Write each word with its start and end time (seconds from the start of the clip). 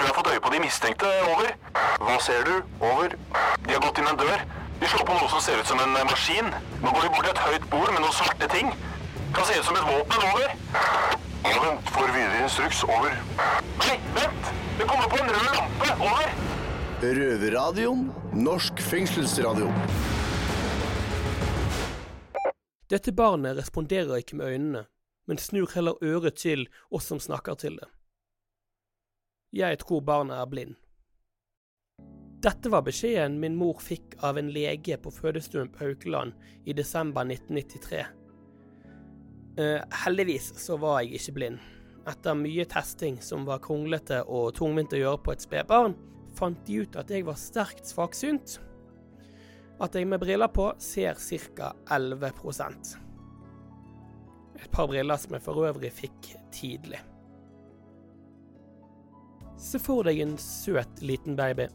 tror 0.00 0.08
jeg 0.08 0.14
har 0.14 0.22
fått 0.22 0.32
øye 0.32 0.44
på 0.44 0.50
de 0.54 0.58
mistenkte. 0.64 1.08
Over. 1.30 1.48
Hva 2.00 2.16
ser 2.24 2.44
du? 2.48 2.54
Over. 2.80 3.12
De 3.66 3.74
har 3.74 3.82
gått 3.84 3.98
inn 4.00 4.08
en 4.08 4.20
dør. 4.20 4.44
De 4.80 4.88
slår 4.88 5.04
på 5.04 5.16
noe 5.16 5.28
som 5.28 5.42
ser 5.44 5.60
ut 5.60 5.68
som 5.68 5.80
en 5.84 5.92
eh, 5.98 6.06
maskin. 6.08 6.48
Nå 6.80 6.92
går 6.94 7.04
de 7.04 7.10
bort 7.12 7.26
til 7.26 7.34
et 7.34 7.42
høyt 7.44 7.66
bord 7.72 7.90
med 7.92 8.00
noen 8.00 8.16
svarte 8.16 8.48
ting. 8.54 8.70
Kan 9.36 9.44
se 9.44 9.58
ut 9.58 9.68
som 9.68 9.76
et 9.76 9.84
våpen. 9.90 10.24
Over. 10.30 10.54
Vent. 11.44 11.92
Får 11.92 12.14
videre 12.16 12.40
instruks. 12.46 12.80
Over. 12.88 13.12
Nei, 13.82 13.98
vent! 14.16 14.50
Det 14.78 14.88
kommer 14.88 15.12
på 15.12 15.20
en 15.20 15.30
rød 15.34 15.52
lampe. 15.58 15.92
Over. 16.08 16.32
Røverradioen. 17.20 18.08
Norsk 18.48 18.80
fengselsradio. 18.80 19.68
Dette 22.90 23.12
barnet 23.12 23.60
responderer 23.60 24.24
ikke 24.24 24.40
med 24.40 24.56
øynene, 24.56 24.86
men 25.28 25.38
snur 25.38 25.68
heller 25.76 26.00
øret 26.02 26.40
til 26.40 26.66
oss 26.90 27.12
som 27.12 27.20
snakker 27.20 27.60
til 27.60 27.76
det. 27.76 27.92
Jeg 29.50 29.80
tror 29.82 30.04
barnet 30.06 30.38
er 30.38 30.46
blind. 30.46 30.76
Dette 32.40 32.70
var 32.72 32.84
beskjeden 32.86 33.40
min 33.42 33.56
mor 33.58 33.80
fikk 33.82 34.14
av 34.24 34.38
en 34.38 34.52
lege 34.54 34.94
på 35.02 35.10
fødestuen 35.12 35.68
på 35.74 35.82
Haukeland 35.84 36.32
i 36.64 36.72
desember 36.72 37.26
1993. 37.26 38.04
Eh, 39.58 39.82
heldigvis 40.04 40.52
så 40.62 40.78
var 40.80 41.02
jeg 41.02 41.18
ikke 41.18 41.36
blind. 41.40 41.58
Etter 42.08 42.38
mye 42.38 42.64
testing 42.70 43.18
som 43.20 43.42
var 43.48 43.60
kronglete 43.64 44.22
og 44.24 44.54
tungvint 44.56 44.94
å 44.94 45.02
gjøre 45.02 45.22
på 45.26 45.34
et 45.34 45.44
spedbarn, 45.44 45.98
fant 46.38 46.62
de 46.64 46.80
ut 46.84 46.96
at 46.96 47.10
jeg 47.10 47.26
var 47.26 47.36
sterkt 47.36 47.90
svaksynt 47.90 48.60
at 49.80 49.94
jeg 49.96 50.06
med 50.06 50.22
briller 50.22 50.48
på 50.52 50.70
ser 50.78 51.18
ca. 51.18 51.74
11% 51.90 52.96
Et 54.60 54.70
par 54.70 54.86
briller 54.86 55.18
som 55.18 55.34
jeg 55.34 55.42
for 55.42 55.66
øvrig 55.66 55.90
fikk 55.92 56.34
tidlig. 56.52 57.00
Se 59.58 59.80
for 59.82 60.06
deg 60.06 60.20
en 60.22 60.36
søt 60.40 61.02
liten 61.02 61.36
baby. 61.36 61.66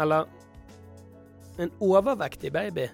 Eller 0.00 0.26
en 1.60 1.72
overvektig 1.84 2.52
baby 2.52 2.88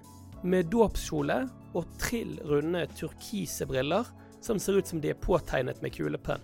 med 0.47 0.71
dåpskjole 0.73 1.41
og 1.77 1.89
trill 2.01 2.37
runde 2.47 2.85
turkise 2.99 3.67
briller 3.69 4.07
som 4.45 4.59
ser 4.63 4.79
ut 4.79 4.87
som 4.87 5.01
de 5.03 5.11
er 5.13 5.21
påtegnet 5.21 5.83
med 5.83 5.95
kulepenn. 5.95 6.43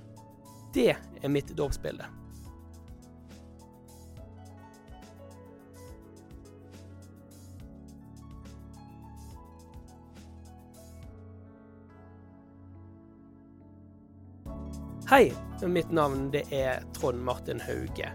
Det 0.75 0.93
er 0.95 1.31
mitt 1.31 1.53
dåpsbilde. 1.57 2.07
Hei, 15.13 15.33
mitt 15.69 15.91
navn 15.93 16.31
det 16.33 16.41
er 16.57 16.87
Trond 16.97 17.21
Martin 17.21 17.59
Hauge. 17.61 18.07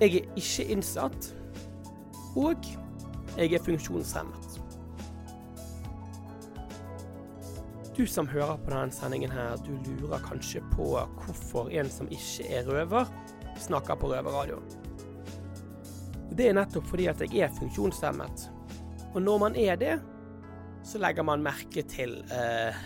Jeg 0.00 0.14
er 0.16 0.28
ikke 0.40 0.64
innsatt, 0.72 1.26
og 2.32 2.64
jeg 3.36 3.50
er 3.52 3.60
funksjonshemmet. 3.60 4.54
Du 7.98 8.06
som 8.08 8.30
hører 8.30 8.56
på 8.56 8.72
denne 8.72 8.96
sendingen 8.96 9.34
her, 9.36 9.60
du 9.66 9.74
lurer 9.84 10.22
kanskje 10.24 10.62
på 10.70 10.86
hvorfor 10.96 11.68
en 11.68 11.92
som 11.92 12.08
ikke 12.08 12.46
er 12.48 12.70
røver, 12.72 13.10
snakker 13.60 13.98
på 14.00 14.08
røverradio. 14.14 14.62
Det 16.32 16.46
er 16.48 16.56
nettopp 16.56 16.88
fordi 16.88 17.10
at 17.12 17.20
jeg 17.26 17.42
er 17.44 17.52
funksjonshemmet. 17.58 18.46
Og 19.12 19.20
når 19.26 19.44
man 19.44 19.60
er 19.60 19.76
det, 19.76 19.98
så 20.88 21.04
legger 21.04 21.28
man 21.28 21.44
merke 21.44 21.84
til 21.84 22.16
eh, 22.32 22.80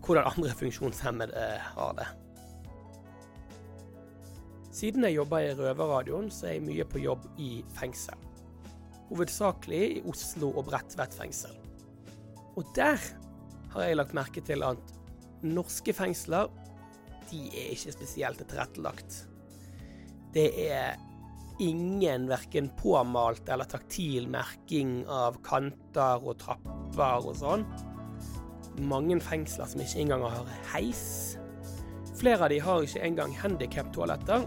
hvordan 0.00 0.32
andre 0.32 0.56
funksjonshemmede 0.62 1.36
eh, 1.36 1.68
har 1.76 1.92
det. 2.00 2.08
Siden 4.78 5.02
jeg 5.02 5.16
jobber 5.16 5.42
i 5.42 5.54
Røverradioen, 5.58 6.28
så 6.30 6.46
er 6.46 6.58
jeg 6.58 6.66
mye 6.68 6.84
på 6.86 7.00
jobb 7.02 7.24
i 7.42 7.64
fengsel. 7.74 8.20
Hovedsakelig 9.08 9.80
i 9.96 10.02
Oslo 10.06 10.52
og 10.52 10.68
Bredtvet 10.68 11.16
fengsel. 11.18 11.56
Og 12.54 12.68
der 12.76 13.00
har 13.72 13.88
jeg 13.88 13.98
lagt 13.98 14.14
merke 14.14 14.42
til 14.44 14.62
at 14.62 14.92
norske 15.42 15.94
fengsler, 15.96 16.46
de 17.28 17.40
er 17.50 17.74
ikke 17.74 17.96
spesielt 17.96 18.44
tilrettelagt. 18.46 19.18
Det 20.36 20.46
er 20.68 20.94
ingen 21.58 22.28
verken 22.30 22.70
påmalt 22.78 23.50
eller 23.50 23.66
taktil 23.66 24.30
merking 24.30 25.02
av 25.10 25.40
kanter 25.42 26.22
og 26.22 26.38
trapper 26.44 27.26
og 27.26 27.34
sånn. 27.40 27.66
Mange 28.78 29.18
fengsler 29.26 29.66
som 29.66 29.82
ikke 29.82 30.04
engang 30.04 30.28
har 30.30 30.56
heis. 30.70 31.04
Flere 32.18 32.46
av 32.46 32.50
de 32.50 32.62
har 32.62 32.82
ikke 32.82 33.04
engang 33.06 33.34
handikaptoaletter. 33.42 34.46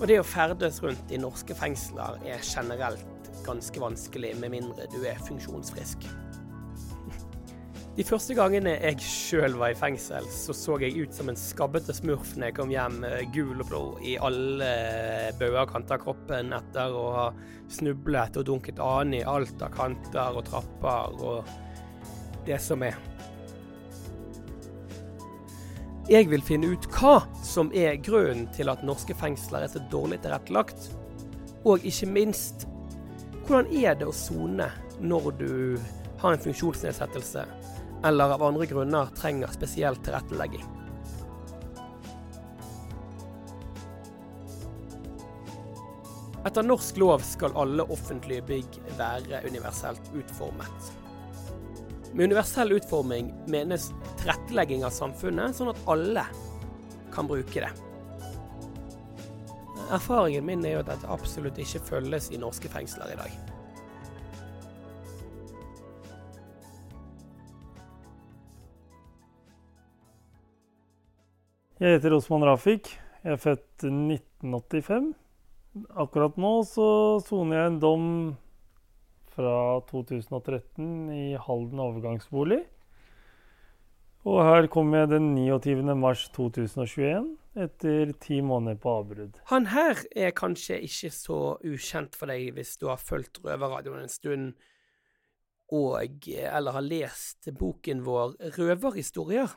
Og 0.00 0.08
det 0.08 0.18
å 0.20 0.26
ferdes 0.26 0.80
rundt 0.82 1.12
i 1.12 1.20
norske 1.20 1.54
fengsler 1.56 2.18
er 2.26 2.42
generelt 2.46 3.30
ganske 3.46 3.80
vanskelig, 3.82 4.34
med 4.40 4.54
mindre 4.54 4.86
du 4.92 5.02
er 5.06 5.20
funksjonsfrisk. 5.26 6.06
De 7.98 8.04
første 8.06 8.34
gangene 8.38 8.76
jeg 8.78 9.04
sjøl 9.04 9.58
var 9.60 9.74
i 9.74 9.78
fengsel, 9.78 10.24
så 10.32 10.54
så 10.56 10.78
jeg 10.80 10.96
ut 11.04 11.12
som 11.16 11.28
en 11.28 11.38
skabbete 11.38 11.94
smurf 11.96 12.32
når 12.36 12.48
jeg 12.48 12.56
kom 12.56 12.72
hjem 12.72 13.02
gul 13.34 13.58
og 13.58 13.68
blå 13.68 13.82
i 14.00 14.16
alle 14.16 14.70
bauger 15.40 15.66
og 15.66 15.74
kanter 15.74 15.98
av 15.98 16.06
kroppen 16.06 16.56
etter 16.56 16.96
å 16.96 17.06
ha 17.18 17.26
snublet 17.72 18.40
og 18.40 18.48
dunket 18.48 18.80
annen 18.82 19.20
i 19.20 19.26
alt 19.28 19.60
av 19.60 19.74
kanter 19.76 20.40
og 20.40 20.46
trapper 20.48 21.20
og 21.20 21.58
det 22.48 22.58
som 22.64 22.82
er. 22.86 23.11
Jeg 26.10 26.26
vil 26.32 26.42
finne 26.42 26.72
ut 26.74 26.86
hva 26.96 27.20
som 27.46 27.68
er 27.78 28.00
grunnen 28.02 28.48
til 28.56 28.66
at 28.72 28.80
norske 28.82 29.14
fengsler 29.14 29.62
er 29.62 29.70
så 29.70 29.78
dårlig 29.92 30.18
tilrettelagt. 30.24 30.88
Og 31.62 31.84
ikke 31.86 32.08
minst, 32.10 32.64
hvordan 33.46 33.68
er 33.70 33.94
det 34.00 34.08
å 34.10 34.14
sone 34.16 34.66
når 34.98 35.28
du 35.38 35.52
har 36.18 36.34
en 36.34 36.42
funksjonsnedsettelse, 36.42 37.44
eller 38.02 38.34
av 38.34 38.42
andre 38.42 38.66
grunner 38.66 39.12
trenger 39.14 39.54
spesiell 39.54 39.98
tilrettelegging? 40.02 40.66
Etter 46.42 46.66
norsk 46.66 46.98
lov 46.98 47.22
skal 47.22 47.54
alle 47.54 47.86
offentlige 47.94 48.42
bygg 48.48 48.80
være 48.98 49.44
universelt 49.46 50.10
utformet. 50.18 50.90
Med 52.12 52.24
universell 52.24 52.72
utforming 52.76 53.30
menes 53.48 53.88
tilrettelegging 54.20 54.84
av 54.84 54.92
samfunnet, 54.92 55.56
sånn 55.56 55.70
at 55.72 55.80
alle 55.88 56.26
kan 57.12 57.28
bruke 57.28 57.64
det. 57.64 57.70
Erfaringen 59.92 60.44
min 60.44 60.64
er 60.64 60.76
jo 60.76 60.82
at 60.82 60.90
dette 60.92 61.08
absolutt 61.12 61.58
ikke 61.60 61.80
følges 61.88 62.28
i 62.32 62.40
norske 62.40 62.68
fengsler 62.72 63.14
i 63.14 63.16
dag. 63.20 63.40
Jeg 71.82 71.96
heter 71.96 72.14
Osman 72.14 72.44
Rafik. 72.46 72.92
Jeg 73.24 73.34
er 73.34 73.40
født 73.42 73.88
1985. 73.88 75.12
Akkurat 75.98 76.36
nå 76.38 76.52
så 76.68 76.86
soner 77.24 77.58
jeg 77.58 77.72
en 77.72 77.80
dom 77.82 78.04
fra 79.32 79.80
2013 79.88 81.10
i 81.12 81.24
Halden 81.40 81.80
overgangsbolig. 81.82 82.62
Og 84.28 84.38
her 84.46 84.68
kommer 84.70 85.02
jeg 85.02 85.12
den 85.16 85.32
29. 85.34 85.94
mars 85.98 86.28
2021, 86.36 87.24
etter 87.64 88.12
ti 88.22 88.38
måneder 88.44 88.78
på 88.78 88.92
avbrudd. 89.00 89.40
Han 89.50 89.66
her 89.72 89.98
er 90.14 90.36
kanskje 90.36 90.78
ikke 90.86 91.10
så 91.10 91.38
ukjent 91.58 92.14
for 92.14 92.30
deg 92.30 92.52
hvis 92.54 92.76
du 92.78 92.86
har 92.92 93.02
fulgt 93.02 93.42
Røverradioen 93.42 94.04
en 94.04 94.12
stund, 94.12 94.52
og 95.72 96.28
eller 96.28 96.76
har 96.76 96.84
lest 96.84 97.48
boken 97.58 98.04
vår 98.06 98.36
Røverhistorier. 98.58 99.56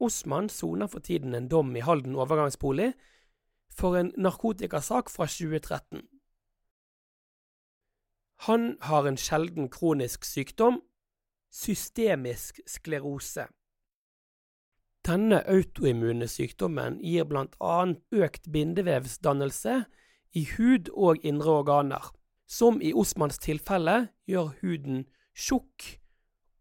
Osman 0.00 0.48
soner 0.48 0.88
for 0.90 1.04
tiden 1.04 1.34
en 1.34 1.50
dom 1.50 1.74
i 1.76 1.82
Halden 1.84 2.16
overgangsbolig 2.16 2.92
for 3.74 3.98
en 3.98 4.12
narkotikasak 4.16 5.10
fra 5.10 5.26
2013. 5.26 6.06
Han 8.36 8.76
har 8.80 9.06
en 9.06 9.16
sjelden 9.16 9.68
kronisk 9.68 10.24
sykdom, 10.24 10.80
systemisk 11.50 12.60
sklerose. 12.66 13.46
Denne 15.04 15.42
autoimmune 15.48 16.26
sykdommen 16.28 16.96
gir 17.04 17.28
annet 17.60 18.00
økt 18.12 18.48
bindevevsdannelse 18.52 19.84
i 20.34 20.44
hud 20.56 20.88
og 20.92 21.20
indre 21.22 21.60
organer, 21.60 22.04
som 22.46 22.80
i 22.82 22.92
Osmans 22.92 23.38
tilfelle 23.38 24.08
gjør 24.26 24.54
huden 24.62 25.04
tjukk 25.36 26.00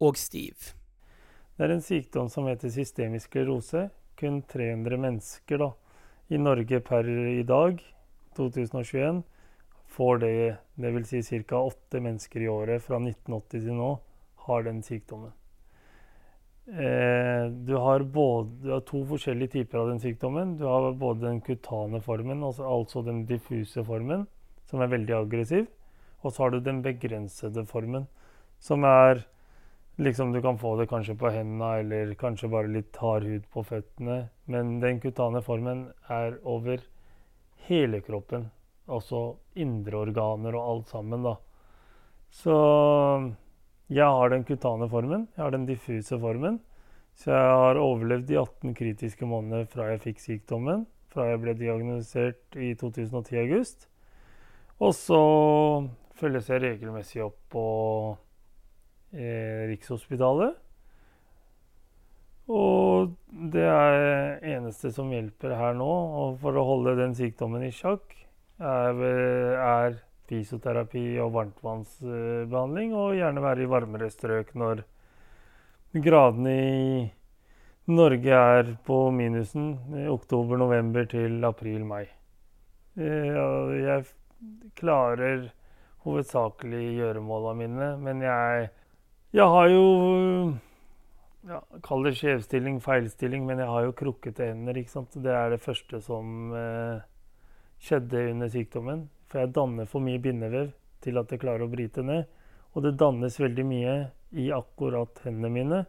og 0.04 0.18
stiv. 0.18 0.74
Det 1.58 1.66
er 1.66 1.74
en 1.76 1.86
sykdom 1.86 2.30
som 2.30 2.48
heter 2.50 2.70
systemisk 2.74 3.32
sklerose. 3.32 3.90
Kun 4.20 4.42
300 4.46 4.98
mennesker 4.98 5.58
da, 5.58 5.72
i 6.30 6.38
Norge 6.38 6.80
per 6.86 7.08
i 7.08 7.44
dag, 7.44 7.80
2021, 8.38 9.24
får 9.94 10.18
det. 10.24 10.34
Dvs. 10.76 11.14
Si 11.28 11.44
ca. 11.44 11.62
åtte 11.62 12.02
mennesker 12.02 12.42
i 12.42 12.50
året 12.50 12.84
fra 12.84 12.98
1980 12.98 13.62
til 13.62 13.78
nå 13.78 13.94
har 14.48 14.64
den 14.66 14.82
sykdommen. 14.84 15.32
eh, 16.68 17.52
du, 17.52 17.76
har 17.76 18.04
både, 18.04 18.50
du 18.64 18.72
har 18.72 18.82
to 18.88 19.04
forskjellige 19.06 19.52
typer 19.58 19.78
av 19.82 19.92
den 19.92 20.00
sykdommen. 20.00 20.58
Du 20.58 20.66
har 20.66 20.92
både 20.94 21.28
den 21.28 21.42
kutane 21.42 22.02
formen, 22.02 22.44
altså, 22.44 22.64
altså 22.64 23.04
den 23.04 23.26
diffuse 23.30 23.84
formen, 23.84 24.28
som 24.66 24.82
er 24.82 24.92
veldig 24.92 25.16
aggressiv. 25.20 25.68
Og 26.24 26.32
så 26.32 26.44
har 26.44 26.54
du 26.54 26.60
den 26.64 26.82
begrensede 26.84 27.66
formen, 27.68 28.08
som 28.60 28.84
er 28.84 29.26
liksom 29.98 30.32
Du 30.34 30.42
kan 30.42 30.58
få 30.58 30.76
det 30.80 30.88
kanskje 30.90 31.14
på 31.14 31.30
hendene 31.30 31.68
eller 31.84 32.14
kanskje 32.18 32.50
bare 32.50 32.72
litt 32.72 32.96
hard 32.98 33.28
hud 33.30 33.44
på 33.54 33.62
føttene. 33.62 34.30
Men 34.48 34.80
den 34.82 35.00
kutane 35.00 35.42
formen 35.46 35.92
er 36.10 36.40
over 36.44 36.82
hele 37.68 38.02
kroppen. 38.02 38.50
Altså 38.92 39.38
indre 39.56 40.02
organer 40.04 40.58
og 40.60 40.70
alt 40.70 40.92
sammen, 40.92 41.24
da. 41.24 41.38
Så 42.34 42.56
jeg 43.94 44.10
har 44.10 44.34
den 44.34 44.44
kutane 44.48 44.90
formen. 44.90 45.28
Jeg 45.36 45.44
har 45.44 45.54
den 45.54 45.68
diffuse 45.70 46.20
formen. 46.20 46.60
Så 47.16 47.30
jeg 47.32 47.56
har 47.62 47.80
overlevd 47.80 48.28
de 48.28 48.40
18 48.42 48.74
kritiske 48.76 49.28
månedene 49.30 49.70
fra 49.70 49.92
jeg 49.92 50.02
fikk 50.08 50.24
sykdommen. 50.24 50.88
Fra 51.14 51.30
jeg 51.30 51.42
ble 51.44 51.54
diagnosert 51.60 52.58
i 52.58 52.74
2010 52.80 53.38
august. 53.44 53.88
Og 54.82 54.96
så 54.98 55.22
følges 56.18 56.50
jeg 56.50 56.64
regelmessig 56.64 57.22
opp 57.24 57.38
på 57.54 57.66
eh, 59.14 59.70
Rikshospitalet. 59.70 60.58
Og 62.52 63.14
det 63.54 63.64
er 63.64 64.42
eneste 64.58 64.92
som 64.92 65.12
hjelper 65.14 65.54
her 65.56 65.78
nå, 65.78 65.88
og 65.88 66.42
for 66.42 66.58
å 66.60 66.66
holde 66.68 66.98
den 67.00 67.16
sykdommen 67.16 67.64
i 67.64 67.72
sjakk, 67.72 68.18
er, 68.64 69.04
er 69.60 69.98
fysioterapi 70.30 71.04
og 71.24 71.34
varmtvannsbehandling, 71.36 72.96
og 72.96 73.18
gjerne 73.18 73.44
være 73.44 73.66
i 73.66 73.70
varmere 73.70 74.10
strøk 74.14 74.54
når 74.60 74.84
gradene 76.04 76.54
i 76.54 77.12
Norge 77.94 78.32
er 78.58 78.70
på 78.88 78.98
minusen 79.12 79.74
i 80.00 80.08
oktober, 80.08 80.58
november 80.58 81.06
til 81.12 81.44
april-mai. 81.44 82.06
Eh, 82.96 83.34
jeg 83.84 84.06
klarer 84.80 85.50
hovedsakelig 86.06 86.86
gjøremåla 87.00 87.54
mine, 87.60 87.90
men 88.00 88.22
jeg, 88.24 88.70
jeg 89.36 89.56
har 89.56 89.68
jo 89.72 89.84
ja, 91.44 91.60
Kall 91.84 92.08
det 92.08 92.16
skjevstilling, 92.16 92.80
feilstilling, 92.84 93.44
men 93.48 93.60
jeg 93.60 93.68
har 93.68 93.88
jo 93.90 93.96
krukkete 94.00 94.48
hender. 94.54 94.78
ikke 94.80 94.94
sant? 94.94 95.18
Det 95.20 95.34
er 95.36 95.52
det 95.52 95.64
første 95.64 96.00
som 96.06 96.54
eh, 96.56 97.04
skjedde 97.84 98.30
under 98.32 98.52
sykdommen. 98.52 99.08
For 99.30 99.44
jeg 99.44 99.54
danner 99.56 99.90
for 99.90 100.04
mye 100.06 100.22
bindevev 100.22 100.72
til 101.04 101.20
at 101.20 101.32
jeg 101.32 101.42
klarer 101.44 101.66
å 101.66 101.72
bryte 101.72 102.04
ned. 102.06 102.30
Og 102.74 102.86
det 102.86 102.96
dannes 103.02 103.40
veldig 103.40 103.66
mye 103.68 103.96
i 104.40 104.48
akkurat 104.56 105.20
hendene 105.28 105.52
mine, 105.54 105.80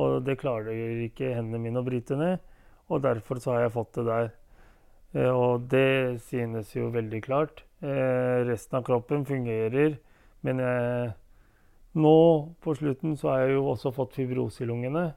og 0.00 0.22
det 0.24 0.38
klarer 0.40 1.02
ikke 1.04 1.34
hendene 1.36 1.60
mine 1.60 1.82
å 1.82 1.84
bryte 1.84 2.16
ned. 2.16 2.40
Og 2.88 3.02
derfor 3.04 3.40
så 3.42 3.52
har 3.52 3.66
jeg 3.66 3.74
fått 3.74 3.98
det 3.98 4.06
der. 4.08 4.30
Eh, 5.12 5.28
og 5.28 5.66
det 5.72 6.22
synes 6.24 6.72
jo 6.76 6.88
veldig 6.94 7.20
klart. 7.24 7.64
Eh, 7.84 8.44
resten 8.48 8.78
av 8.78 8.86
kroppen 8.86 9.26
fungerer, 9.28 9.98
men 10.46 10.62
jeg 10.64 11.12
nå 11.92 12.16
på 12.64 12.74
slutten 12.78 13.18
så 13.20 13.28
har 13.28 13.44
jeg 13.44 13.58
jo 13.58 13.66
også 13.74 13.92
fått 13.92 14.16
fibrose 14.16 14.64
i 14.64 14.68
lungene. 14.68 15.10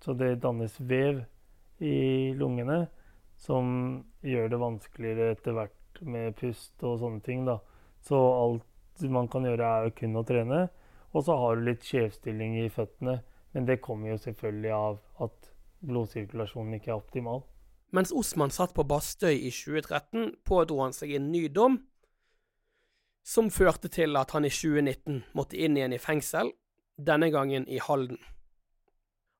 Så 0.00 0.14
det 0.14 0.36
dannes 0.44 0.76
vev 0.78 1.24
i 1.82 2.30
lungene 2.38 2.84
som 3.40 3.70
gjør 4.26 4.50
det 4.52 4.60
vanskeligere 4.60 5.34
etter 5.34 5.56
hvert 5.56 6.02
med 6.04 6.36
pust 6.38 6.84
og 6.84 6.98
sånne 7.00 7.24
ting. 7.24 7.46
da. 7.48 7.58
Så 8.04 8.16
alt 8.16 9.04
man 9.08 9.28
kan 9.32 9.46
gjøre, 9.48 9.68
er 9.86 9.94
kun 9.96 10.18
å 10.20 10.24
trene. 10.28 10.66
Og 11.16 11.24
så 11.26 11.36
har 11.36 11.56
du 11.56 11.64
litt 11.66 11.86
skjevstilling 11.86 12.58
i 12.60 12.68
føttene. 12.72 13.20
Men 13.52 13.66
det 13.66 13.80
kommer 13.82 14.12
jo 14.12 14.20
selvfølgelig 14.20 14.74
av 14.76 15.00
at 15.24 15.50
blodsirkulasjonen 15.80 16.76
ikke 16.76 16.92
er 16.92 17.00
optimal. 17.00 17.42
Mens 17.90 18.12
Osman 18.14 18.52
satt 18.54 18.74
på 18.76 18.84
Bastøy 18.86 19.32
i 19.34 19.50
2013, 19.50 20.36
pådro 20.46 20.84
han 20.84 20.94
seg 20.94 21.16
en 21.16 21.32
ny 21.32 21.48
dom 21.50 21.80
som 23.26 23.50
førte 23.52 23.90
til 23.92 24.16
at 24.16 24.30
han 24.36 24.46
i 24.46 24.52
2019 24.52 25.24
måtte 25.36 25.58
inn 25.58 25.76
igjen 25.76 25.96
i 25.96 26.00
fengsel, 26.00 26.52
denne 26.96 27.30
gangen 27.32 27.66
i 27.68 27.80
Halden. 27.82 28.20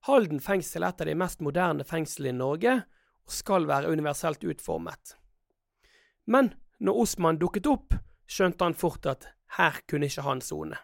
Halden 0.08 0.40
fengsel 0.40 0.84
er 0.84 0.92
et 0.92 1.04
av 1.04 1.08
de 1.10 1.16
mest 1.18 1.42
moderne 1.44 1.84
fengslene 1.86 2.34
i 2.34 2.38
Norge, 2.40 2.74
skal 3.32 3.66
være 3.68 3.90
universelt 3.92 4.44
utformet. 4.44 5.16
Men 6.26 6.52
når 6.80 7.02
Osman 7.04 7.40
dukket 7.40 7.68
opp, 7.70 7.96
skjønte 8.30 8.66
han 8.66 8.76
fort 8.78 9.06
at 9.10 9.26
her 9.58 9.80
kunne 9.90 10.06
ikke 10.10 10.24
han 10.26 10.42
sone. 10.44 10.78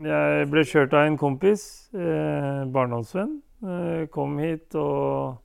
Jeg 0.00 0.48
ble 0.50 0.64
kjørt 0.64 0.94
av 0.96 1.06
en 1.06 1.18
kompis, 1.20 1.62
eh, 1.94 2.64
barndomsvenn. 2.72 3.40
Eh, 3.60 4.06
kom 4.08 4.38
hit 4.38 4.74
og 4.74 5.38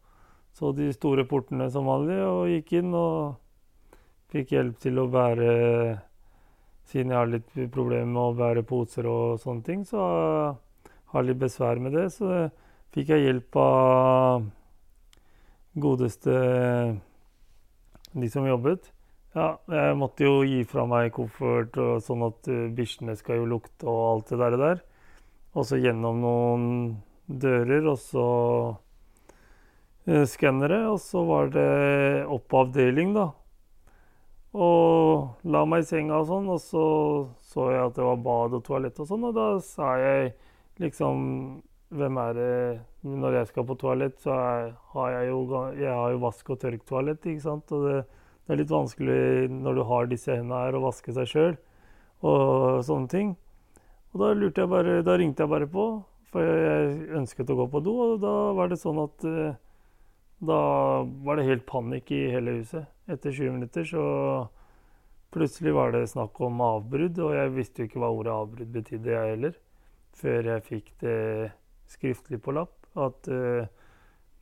så 0.56 0.71
de 0.71 0.92
store 0.95 1.25
portene 1.27 1.68
som 1.71 1.86
vanlig, 1.86 2.21
og 2.24 2.47
gikk 2.47 2.77
inn 2.80 2.94
og 2.95 3.36
fikk 4.31 4.53
hjelp 4.56 4.77
til 4.80 5.01
å 5.01 5.09
bære 5.12 5.50
siden 6.88 7.12
jeg 7.12 7.18
har 7.18 7.31
litt 7.31 7.50
problemer 7.74 8.07
med 8.07 8.21
å 8.21 8.36
bære 8.38 8.63
poser 8.68 9.07
og 9.09 9.39
sånne 9.42 9.65
ting, 9.65 9.83
så 9.83 10.00
har 11.12 11.24
jeg 11.24 11.31
litt 11.31 11.42
besvær 11.42 11.81
med 11.81 11.95
det. 11.97 12.06
Så 12.13 12.47
fikk 12.95 13.12
jeg 13.12 13.25
hjelp 13.25 13.59
av 13.59 14.45
godeste 15.75 16.36
de 18.16 18.30
som 18.31 18.48
jobbet. 18.48 18.92
Ja, 19.36 19.57
jeg 19.68 19.98
måtte 20.00 20.24
jo 20.24 20.44
gi 20.48 20.62
fra 20.63 20.86
meg 20.88 21.12
koffert, 21.16 21.75
og 21.75 22.00
sånn 22.04 22.24
at 22.24 22.48
uh, 22.48 22.68
bikkjene 22.75 23.18
skal 23.19 23.42
jo 23.42 23.50
lukte 23.51 23.88
og 23.92 24.04
alt 24.13 24.31
det 24.31 24.60
der. 24.62 24.83
Og 25.56 25.68
så 25.68 25.80
gjennom 25.80 26.22
noen 26.24 26.68
dører, 27.27 27.89
og 27.92 28.00
så 28.00 28.27
uh, 30.07 30.24
skannere. 30.31 30.86
Og 30.94 31.01
så 31.04 31.25
var 31.27 31.51
det 31.51 31.68
opp 32.31 32.56
avdeling, 32.63 33.12
da. 33.18 33.28
Og 34.56 35.44
la 35.51 35.66
meg 35.68 35.83
i 35.83 35.89
senga 35.89 36.21
og 36.21 36.30
sånn, 36.31 36.48
og 36.56 36.62
så 36.63 36.86
så 37.56 37.69
jeg 37.71 37.83
at 37.89 37.95
det 37.98 38.07
var 38.07 38.24
bad 38.24 38.56
og 38.56 38.63
toalett 38.63 39.00
og 39.04 39.07
sånn, 39.10 39.28
og 39.28 39.36
da 39.36 39.48
sa 39.63 39.98
jeg 40.00 40.31
liksom 40.83 41.19
Hvem 41.93 42.17
er 42.17 42.33
det 42.33 42.81
Når 43.05 43.37
jeg 43.39 43.47
skal 43.51 43.65
på 43.65 43.77
toalett, 43.77 44.17
så 44.21 44.33
er, 44.33 44.73
har 44.93 45.09
jeg 45.11 45.29
jo 45.29 45.39
Jeg 45.77 45.93
har 45.93 46.11
jo 46.11 46.23
vask- 46.23 46.49
og 46.49 46.59
tørktoalett, 46.59 47.25
ikke 47.25 47.41
sant, 47.41 47.71
og 47.71 47.85
det, 47.85 47.99
det, 48.45 48.53
er 48.53 48.61
litt 48.61 48.73
vanskelig 48.73 49.49
når 49.51 49.75
du 49.75 49.83
har 49.83 50.09
disse 50.09 50.33
hendene 50.33 50.63
her, 50.65 50.75
å 50.75 50.85
vaske 50.87 51.13
seg 51.13 51.29
sjøl 51.29 51.57
og 52.25 52.81
sånne 52.87 53.09
ting. 53.11 53.35
Og 54.13 54.21
da 54.21 54.33
lurte 54.33 54.63
jeg 54.63 54.71
bare 54.71 55.03
Da 55.05 55.17
ringte 55.19 55.43
jeg 55.43 55.51
bare 55.51 55.67
på, 55.69 55.85
for 56.31 56.41
jeg 56.41 57.09
ønsket 57.19 57.51
å 57.51 57.59
gå 57.61 57.67
på 57.69 57.83
do, 57.85 57.95
og 58.05 58.19
da 58.23 58.33
var 58.57 58.71
det 58.71 58.79
sånn 58.81 59.01
at 59.03 59.25
eh, 59.29 59.55
da 60.45 60.59
var 61.23 61.37
det 61.37 61.47
helt 61.47 61.65
panikk 61.69 62.11
i 62.11 62.25
hele 62.33 62.57
huset 62.59 62.89
etter 63.07 63.31
20 63.31 63.55
minutter 63.55 63.85
så 63.87 64.05
plutselig 65.35 65.73
var 65.75 65.92
det 65.94 66.07
snakk 66.09 66.39
om 66.44 66.61
avbrudd, 66.63 67.19
og 67.19 67.35
jeg 67.35 67.54
visste 67.56 67.81
jo 67.81 67.89
ikke 67.89 68.01
hva 68.01 68.11
ordet 68.15 68.33
avbrudd 68.33 68.71
betydde, 68.71 69.11
jeg 69.11 69.31
heller, 69.35 69.56
før 70.15 70.49
jeg 70.54 70.65
fikk 70.69 70.92
det 71.04 71.15
skriftlig 71.92 72.42
på 72.44 72.54
lapp, 72.56 72.77
at 72.95 73.27
uh, 73.31 73.65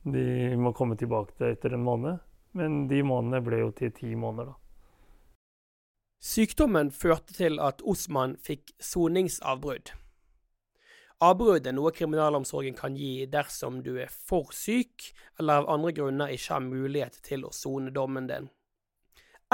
de 0.04 0.26
må 0.60 0.74
komme 0.76 0.96
tilbake 1.00 1.36
til 1.38 1.52
etter 1.52 1.74
en 1.74 1.86
måned. 1.86 2.22
Men 2.54 2.84
de 2.90 3.00
månedene 3.02 3.42
ble 3.42 3.64
jo 3.64 3.72
til 3.74 3.90
ti 3.94 4.12
måneder, 4.14 4.52
da. 4.52 4.60
Sykdommen 6.24 6.88
førte 6.94 7.34
til 7.36 7.58
at 7.60 7.82
Osman 7.84 8.38
fikk 8.40 8.70
soningsavbrudd. 8.80 9.90
Avbrudd 11.24 11.66
er 11.68 11.74
noe 11.76 11.92
kriminalomsorgen 11.94 12.74
kan 12.78 12.96
gi 12.96 13.26
dersom 13.30 13.82
du 13.84 13.94
er 14.00 14.12
for 14.12 14.48
syk, 14.56 15.10
eller 15.38 15.62
av 15.62 15.68
andre 15.76 15.92
grunner 15.96 16.32
ikke 16.32 16.56
har 16.56 16.64
mulighet 16.64 17.20
til 17.26 17.44
å 17.44 17.52
sone 17.54 17.92
dommen 17.94 18.30
din. 18.30 18.48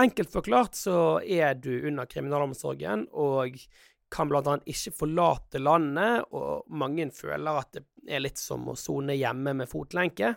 Enkelt 0.00 0.30
forklart 0.32 0.78
så 0.78 1.20
er 1.20 1.59
du 1.59 1.73
under 1.90 2.09
kriminalomsorgen 2.09 3.09
og 3.11 3.59
kan 4.11 4.33
annet 4.35 4.69
ikke 4.69 4.93
forlate 5.02 5.61
landet, 5.62 6.26
og 6.35 6.67
mange 6.69 7.11
føler 7.14 7.61
at 7.61 7.73
det 7.76 7.85
er 8.11 8.23
litt 8.25 8.38
som 8.38 8.69
å 8.69 8.79
sone 8.79 9.14
hjemme 9.14 9.55
med 9.55 9.71
fotlenke. 9.71 10.35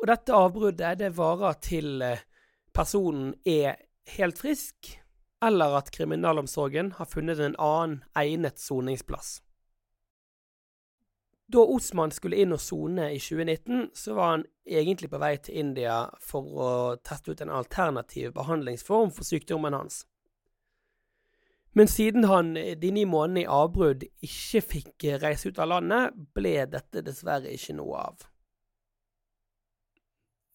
Og 0.00 0.06
dette 0.08 0.36
avbruddet 0.36 1.00
det 1.00 1.14
varer 1.16 1.58
til 1.64 2.02
eh, 2.04 2.22
personen 2.76 3.34
er 3.44 3.76
helt 4.16 4.38
frisk, 4.38 4.92
eller 5.44 5.76
at 5.78 5.90
kriminalomsorgen 5.92 6.94
har 6.96 7.08
funnet 7.10 7.40
en 7.40 7.58
annen 7.60 8.00
egnet 8.16 8.60
soningsplass. 8.60 9.40
Da 11.46 11.62
Osman 11.62 12.10
skulle 12.10 12.40
inn 12.42 12.54
og 12.56 12.60
sone 12.60 13.12
i 13.14 13.20
2019, 13.22 13.90
så 13.94 14.16
var 14.16 14.32
han 14.32 14.44
egentlig 14.66 15.12
på 15.12 15.20
vei 15.22 15.36
til 15.38 15.60
India 15.62 16.00
for 16.18 16.48
å 16.58 16.70
teste 17.06 17.30
ut 17.30 17.42
en 17.44 17.52
alternativ 17.54 18.32
behandlingsform 18.34 19.12
for 19.14 19.28
sykdommen 19.28 19.76
hans. 19.76 20.02
Men 21.76 21.88
siden 21.92 22.24
han 22.24 22.54
de 22.54 22.90
ni 22.90 23.04
månedene 23.04 23.42
i 23.42 23.50
avbrudd 23.52 24.06
ikke 24.24 24.62
fikk 24.64 25.04
reise 25.20 25.50
ut 25.50 25.58
av 25.60 25.68
landet, 25.74 26.14
ble 26.32 26.54
dette 26.72 27.02
dessverre 27.04 27.52
ikke 27.52 27.76
noe 27.76 28.00
av. 28.00 28.24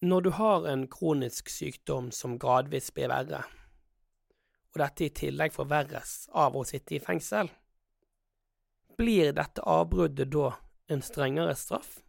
Når 0.02 0.22
du 0.26 0.30
har 0.34 0.66
en 0.66 0.88
kronisk 0.90 1.52
sykdom 1.54 2.10
som 2.10 2.40
gradvis 2.42 2.90
blir 2.96 3.12
verre, 3.14 3.44
og 4.74 4.82
dette 4.82 5.06
i 5.06 5.14
tillegg 5.14 5.54
forverres 5.54 6.16
av 6.34 6.58
å 6.58 6.66
sitte 6.66 6.98
i 6.98 7.04
fengsel, 7.04 7.52
blir 8.98 9.30
dette 9.38 9.62
avbruddet 9.62 10.32
da 10.34 10.56
en 10.90 11.06
strengere 11.06 11.54
straff, 11.56 12.00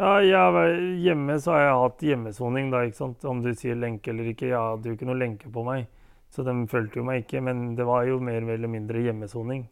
Ja, 0.00 0.14
jeg, 0.24 0.76
hjemme 1.04 1.34
så 1.42 1.52
har 1.52 1.64
jeg 1.66 1.80
hatt 1.82 2.02
hjemmesoning, 2.06 2.70
da, 2.72 2.86
ikke 2.86 2.96
sant. 2.96 3.24
Om 3.28 3.42
du 3.44 3.50
sier 3.52 3.76
lenke 3.76 4.14
eller 4.14 4.30
ikke. 4.30 4.46
Jeg 4.48 4.56
hadde 4.56 4.88
jo 4.88 4.96
ikke 4.96 5.08
noe 5.10 5.18
lenke 5.20 5.50
på 5.52 5.64
meg, 5.66 5.90
så 6.30 6.44
de 6.46 6.54
fulgte 6.70 7.00
jo 7.00 7.06
meg 7.06 7.24
ikke. 7.24 7.42
Men 7.44 7.74
det 7.78 7.86
var 7.88 8.06
jo 8.08 8.20
mer 8.22 8.42
eller 8.42 8.70
mindre 8.70 9.02
hjemmesoning. 9.04 9.66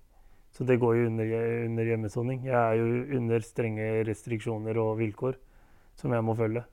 Så 0.51 0.65
det 0.65 0.79
går 0.81 0.97
jo 0.97 1.11
under, 1.11 1.35
under 1.69 1.91
hjemmesoning. 1.93 2.43
Jeg 2.49 2.57
er 2.57 2.81
jo 2.81 3.19
under 3.19 3.45
strenge 3.45 3.87
restriksjoner 4.09 4.81
og 4.81 4.97
vilkår 4.99 5.39
som 5.99 6.15
jeg 6.15 6.25
må 6.25 6.35
følge. 6.39 6.65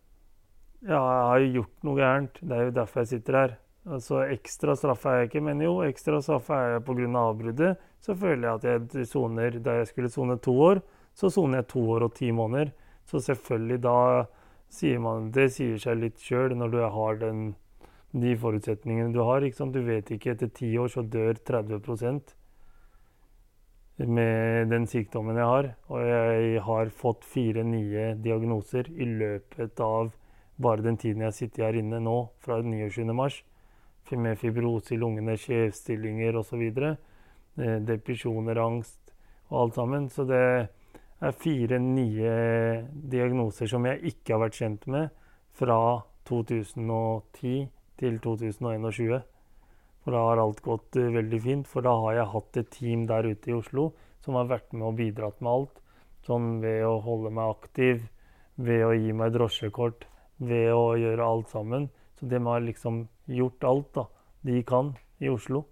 Ja, 0.86 1.00
jeg 1.00 1.28
har 1.30 1.40
jo 1.44 1.54
gjort 1.60 1.86
noe 1.88 2.00
gærent. 2.00 2.42
Det 2.42 2.58
er 2.58 2.68
jo 2.68 2.76
derfor 2.76 3.02
jeg 3.02 3.12
sitter 3.16 3.40
her. 3.40 3.56
Altså 3.86 4.24
Ekstra 4.34 4.74
straff 4.78 5.06
er 5.06 5.20
jeg 5.20 5.30
ikke, 5.30 5.44
men 5.46 5.62
jo, 5.62 5.76
ekstra 5.86 6.18
straff 6.26 6.50
er 6.54 6.76
jeg 6.76 6.86
pga. 6.86 7.10
Av 7.10 7.18
avbruddet. 7.30 7.84
Så 8.02 8.16
føler 8.18 8.48
jeg 8.48 8.80
at 8.80 8.96
jeg 8.96 9.08
soner 9.10 9.60
Da 9.66 9.80
jeg 9.80 9.90
skulle 9.90 10.10
sone 10.14 10.38
to 10.38 10.54
år, 10.62 10.82
så 11.14 11.30
soner 11.30 11.62
jeg 11.62 11.70
to 11.74 11.86
år 11.96 12.08
og 12.08 12.16
ti 12.16 12.32
måneder. 12.32 12.72
Så 13.06 13.22
selvfølgelig, 13.22 13.82
da 13.84 14.26
sier 14.70 15.00
man 15.00 15.32
Det 15.32 15.52
sier 15.54 15.78
seg 15.78 16.02
litt 16.02 16.20
sjøl 16.20 16.56
når 16.58 16.74
du 16.74 16.80
har 16.82 17.22
den, 17.22 17.56
de 18.16 18.36
forutsetningene 18.40 19.14
du 19.14 19.22
har. 19.26 19.44
ikke 19.44 19.60
sant? 19.60 19.76
Du 19.76 19.84
vet 19.84 20.10
ikke 20.12 20.34
Etter 20.36 20.52
ti 20.56 20.72
år 20.80 20.92
så 20.92 21.04
dør 21.04 21.36
30% 21.36 22.36
med 24.08 24.70
den 24.72 24.88
sykdommen 24.88 25.40
jeg 25.40 25.50
har. 25.52 25.72
Og 25.92 26.06
jeg 26.08 26.62
har 26.64 26.94
fått 26.96 27.26
fire 27.28 27.64
nye 27.64 28.14
diagnoser 28.24 28.92
i 28.92 29.08
løpet 29.08 29.80
av 29.84 30.14
bare 30.62 30.86
den 30.86 30.98
tiden 30.98 31.26
jeg 31.26 31.36
sitter 31.36 31.68
her 31.68 31.80
inne 31.82 32.00
nå, 32.00 32.16
fra 32.40 32.62
29. 32.64 33.12
mars 33.16 33.42
med 34.12 34.38
fibrose 34.38 34.94
i 34.94 35.00
lungene, 35.02 35.34
skjevstillinger 35.40 36.38
osv. 36.38 36.62
Eh, 36.62 37.78
depresjoner, 37.88 38.60
angst 38.62 39.14
og 39.50 39.62
alt 39.64 39.80
sammen. 39.80 40.10
Så 40.10 40.28
det 40.30 40.42
er 41.20 41.40
fire 41.42 41.80
nye 41.82 42.36
diagnoser 42.92 43.68
som 43.72 43.88
jeg 43.90 44.04
ikke 44.14 44.36
har 44.36 44.46
vært 44.46 44.60
kjent 44.60 44.88
med 44.92 45.10
fra 45.56 45.80
2010 46.28 47.72
til 48.02 48.20
2021. 48.24 49.22
For 50.06 50.14
da 50.14 50.22
har 50.28 50.42
alt 50.42 50.62
gått 50.66 50.98
uh, 51.00 51.12
veldig 51.16 51.40
fint. 51.42 51.70
For 51.70 51.86
da 51.86 51.96
har 52.04 52.20
jeg 52.20 52.32
hatt 52.34 52.60
et 52.62 52.72
team 52.74 53.06
der 53.10 53.28
ute 53.32 53.52
i 53.52 53.58
Oslo 53.58 53.92
som 54.26 54.38
har 54.40 54.50
vært 54.50 54.74
med 54.74 54.88
og 54.88 54.98
bidratt 54.98 55.42
med 55.42 55.52
alt. 55.52 55.82
Sånn 56.26 56.60
ved 56.64 56.82
å 56.88 56.98
holde 57.06 57.30
meg 57.34 57.52
aktiv, 57.54 58.08
ved 58.58 58.82
å 58.88 58.94
gi 58.98 59.14
meg 59.14 59.36
drosjekort, 59.36 60.08
ved 60.42 60.72
å 60.74 60.96
gjøre 60.98 61.28
alt 61.30 61.54
sammen. 61.54 61.90
Så 62.18 62.26
de 62.32 62.42
har 62.42 62.64
liksom 62.66 63.06
gjort 63.30 63.68
alt 63.70 63.92
da, 63.98 64.06
de 64.48 64.64
kan 64.66 64.96
i 65.22 65.30
Oslo. 65.30 65.66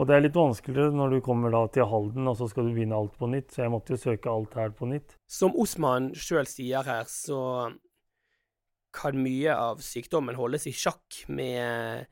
Og 0.00 0.08
det 0.08 0.16
er 0.16 0.22
litt 0.24 0.36
vanskeligere 0.38 0.96
når 0.96 1.12
du 1.12 1.20
kommer 1.22 1.52
da 1.52 1.60
til 1.68 1.84
Halden, 1.90 2.28
og 2.30 2.38
så 2.38 2.48
skal 2.48 2.66
du 2.66 2.72
begynne 2.72 2.96
alt 2.96 3.18
på 3.20 3.28
nytt. 3.28 3.50
Så 3.52 3.66
jeg 3.66 3.72
måtte 3.74 3.94
jo 3.94 4.00
søke 4.00 4.32
alt 4.32 4.54
her 4.56 4.72
på 4.74 4.88
nytt. 4.88 5.14
Som 5.28 5.54
Osman 5.60 6.10
sjøl 6.16 6.48
sier 6.48 6.86
her, 6.86 7.04
så 7.10 7.68
kan 8.94 9.18
mye 9.22 9.54
av 9.54 9.82
sykdommen 9.84 10.38
holdes 10.38 10.66
i 10.66 10.74
sjakk 10.74 11.22
med 11.28 12.06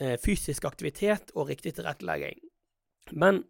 eh, 0.00 0.16
fysisk 0.20 0.66
aktivitet 0.68 1.32
og 1.34 1.48
riktig 1.50 1.74
tilrettelegging. 1.76 2.40
Men 3.12 3.42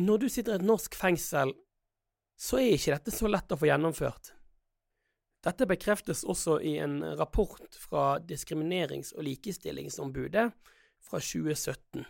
når 0.00 0.22
du 0.22 0.28
sitter 0.32 0.56
i 0.56 0.60
et 0.60 0.66
norsk 0.66 0.96
fengsel, 0.96 1.52
så 2.38 2.58
er 2.58 2.76
ikke 2.76 2.96
dette 2.96 3.14
så 3.14 3.28
lett 3.30 3.52
å 3.52 3.58
få 3.60 3.68
gjennomført. 3.68 4.32
Dette 5.42 5.66
bekreftes 5.66 6.22
også 6.24 6.60
i 6.62 6.76
en 6.78 7.00
rapport 7.18 7.76
fra 7.82 8.18
Diskriminerings- 8.22 9.12
og 9.16 9.26
likestillingsombudet 9.26 10.48
fra 11.02 11.18
2017. 11.18 12.04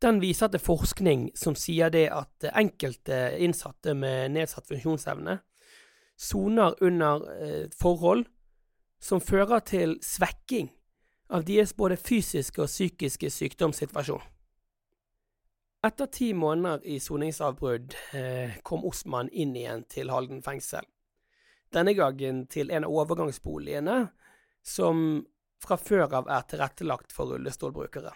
Den 0.00 0.18
viser 0.22 0.48
til 0.50 0.62
forskning 0.64 1.28
som 1.36 1.54
sier 1.58 1.92
det 1.92 2.08
at 2.12 2.48
enkelte 2.56 3.36
innsatte 3.38 3.94
med 3.94 4.32
nedsatt 4.34 4.68
funksjonsevne 4.70 5.36
soner 6.20 6.74
under 6.84 7.26
eh, 7.36 7.66
forhold 7.80 8.26
som 9.00 9.20
fører 9.20 9.64
til 9.64 9.96
svekking 10.04 10.70
av 11.30 11.46
deres 11.48 11.72
både 11.76 11.96
fysiske 11.96 12.62
og 12.62 12.68
psykiske 12.68 13.30
sykdomssituasjon. 13.30 14.22
Etter 15.86 16.10
ti 16.12 16.32
måneder 16.36 16.84
i 16.84 16.98
soningsavbrudd 17.00 17.94
eh, 18.12 18.58
kom 18.62 18.84
Osman 18.84 19.30
inn 19.32 19.54
igjen 19.56 19.86
til 19.88 20.12
Halden 20.12 20.42
fengsel 20.44 20.84
denne 21.74 21.94
gangen 21.94 22.44
til 22.50 22.70
en 22.74 22.86
av 22.86 22.94
overgangsboligene 23.02 24.00
som 24.66 25.22
fra 25.60 25.76
før 25.78 26.16
av 26.20 26.30
er 26.32 26.46
tilrettelagt 26.48 27.12
for 27.14 27.30
rullestolbrukere. 27.32 28.12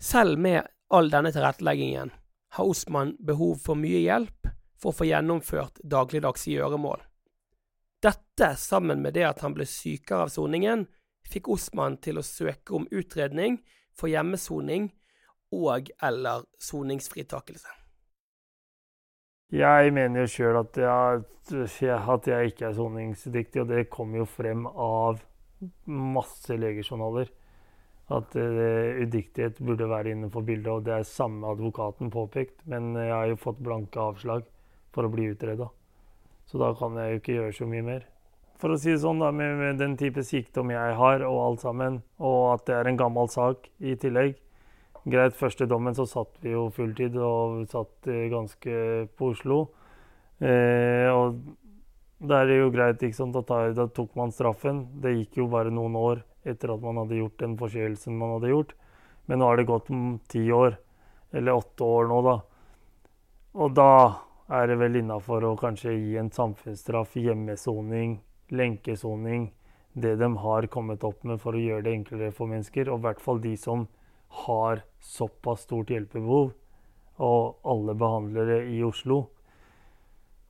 Selv 0.00 0.40
med 0.40 0.64
all 0.90 1.10
denne 1.12 1.32
tilretteleggingen 1.34 2.10
har 2.56 2.70
Osman 2.72 3.14
behov 3.20 3.60
for 3.62 3.78
mye 3.78 4.00
hjelp 4.02 4.48
for 4.80 4.90
å 4.90 4.96
få 4.96 5.06
gjennomført 5.10 5.82
dagligdagse 5.84 6.50
gjøremål. 6.54 7.02
Dette, 8.00 8.54
sammen 8.56 9.02
med 9.02 9.14
det 9.14 9.26
at 9.28 9.42
han 9.44 9.54
ble 9.56 9.66
sykere 9.68 10.24
av 10.24 10.32
soningen, 10.32 10.86
fikk 11.28 11.50
Osman 11.52 11.98
til 12.00 12.20
å 12.20 12.24
søke 12.24 12.74
om 12.78 12.88
utredning 12.90 13.60
for 13.92 14.08
hjemmesoning 14.08 14.90
og- 15.52 15.90
eller 16.02 16.46
soningsfritakelse. 16.58 17.68
Jeg 19.50 19.92
mener 19.92 20.26
sjøl 20.30 20.60
at, 20.60 20.78
at, 20.78 22.26
jeg 22.26 22.52
ikke 22.52 22.68
er 22.68 22.72
soningsdyktig, 22.72 23.60
og 23.60 23.68
det 23.68 23.90
kommer 23.90 24.18
jo 24.22 24.24
frem 24.24 24.66
av 24.66 25.18
masse 25.86 26.54
legejournaler. 26.56 27.28
At 28.10 28.34
uh, 28.34 29.02
udyktighet 29.02 29.58
burde 29.58 29.88
være 29.90 30.14
innenfor 30.14 30.46
bildet, 30.46 30.70
og 30.72 30.84
det 30.86 30.94
er 30.94 31.02
samme 31.02 31.50
advokaten 31.50 32.10
påpekt. 32.10 32.62
Men 32.66 32.94
jeg 32.94 33.10
har 33.10 33.26
jo 33.26 33.42
fått 33.42 33.58
blanke 33.62 33.98
avslag 33.98 34.46
for 34.94 35.06
å 35.06 35.12
bli 35.12 35.28
utreda. 35.34 35.68
Så 36.50 36.58
da 36.58 36.72
kan 36.74 36.98
jeg 36.98 37.12
jo 37.12 37.22
ikke 37.22 37.36
gjøre 37.38 37.56
så 37.56 37.70
mye 37.70 37.86
mer. 37.86 38.06
For 38.60 38.74
å 38.74 38.78
si 38.80 38.90
det 38.90 39.00
sånn, 39.00 39.22
da, 39.22 39.30
med, 39.32 39.54
med 39.60 39.78
den 39.80 39.96
type 39.96 40.24
sykdom 40.26 40.72
jeg 40.74 40.96
har, 40.98 41.22
og 41.24 41.42
alt 41.46 41.62
sammen, 41.64 42.02
og 42.18 42.56
at 42.56 42.66
det 42.68 42.76
er 42.76 42.90
en 42.90 42.98
gammel 43.00 43.30
sak 43.32 43.70
i 43.78 43.94
tillegg, 43.96 44.34
Greit, 45.08 45.32
første 45.32 45.64
dommen 45.64 45.94
så 45.96 46.04
satt 46.04 46.34
vi 46.44 46.50
jo 46.52 46.66
fulltid 46.76 47.14
og 47.24 47.62
satt 47.72 48.08
eh, 48.12 48.26
ganske 48.28 48.72
på 49.16 49.30
Oslo. 49.32 49.62
Eh, 50.44 51.08
og 51.08 51.38
da 52.20 52.42
er 52.42 52.50
det 52.50 52.58
jo 52.58 52.72
greit, 52.74 53.00
ikke 53.00 53.16
sant, 53.16 53.38
da, 53.48 53.62
da 53.72 53.86
tok 53.96 54.12
man 54.20 54.34
straffen. 54.34 54.84
Det 55.00 55.14
gikk 55.14 55.40
jo 55.40 55.48
bare 55.52 55.72
noen 55.72 55.96
år 55.96 56.20
etter 56.44 56.74
at 56.74 56.84
man 56.84 57.00
hadde 57.00 57.16
gjort 57.16 57.40
den 57.40 57.56
forseelsen 57.60 58.18
man 58.20 58.36
hadde 58.36 58.52
gjort. 58.52 58.76
Men 59.24 59.40
nå 59.40 59.48
har 59.48 59.56
det 59.56 59.70
gått 59.70 59.88
ti 60.28 60.44
år, 60.52 60.76
eller 61.32 61.62
åtte 61.62 61.88
år 61.96 62.10
nå, 62.10 62.20
da. 62.26 62.36
Og 63.56 63.72
da 63.72 63.90
er 64.50 64.66
det 64.66 64.76
vel 64.80 64.98
innafor 64.98 65.44
å 65.46 65.56
kanskje 65.58 65.94
gi 65.94 66.16
en 66.18 66.30
samfunnsstraff, 66.34 67.14
hjemmesoning, 67.16 68.18
lenkesoning. 68.50 69.50
Det 69.92 70.16
de 70.18 70.30
har 70.42 70.66
kommet 70.70 71.04
opp 71.06 71.22
med 71.26 71.40
for 71.42 71.54
å 71.54 71.62
gjøre 71.62 71.86
det 71.86 71.94
enklere 71.94 72.32
for 72.34 72.50
mennesker. 72.50 72.90
Og 72.90 72.98
i 72.98 73.06
hvert 73.06 73.22
fall 73.22 73.42
de 73.42 73.54
som 73.58 73.86
har 74.46 74.82
såpass 75.02 75.66
stort 75.66 75.90
hjelpebehov, 75.90 76.52
og 77.20 77.68
alle 77.68 77.94
behandlere 77.98 78.62
i 78.70 78.82
Oslo. 78.86 79.24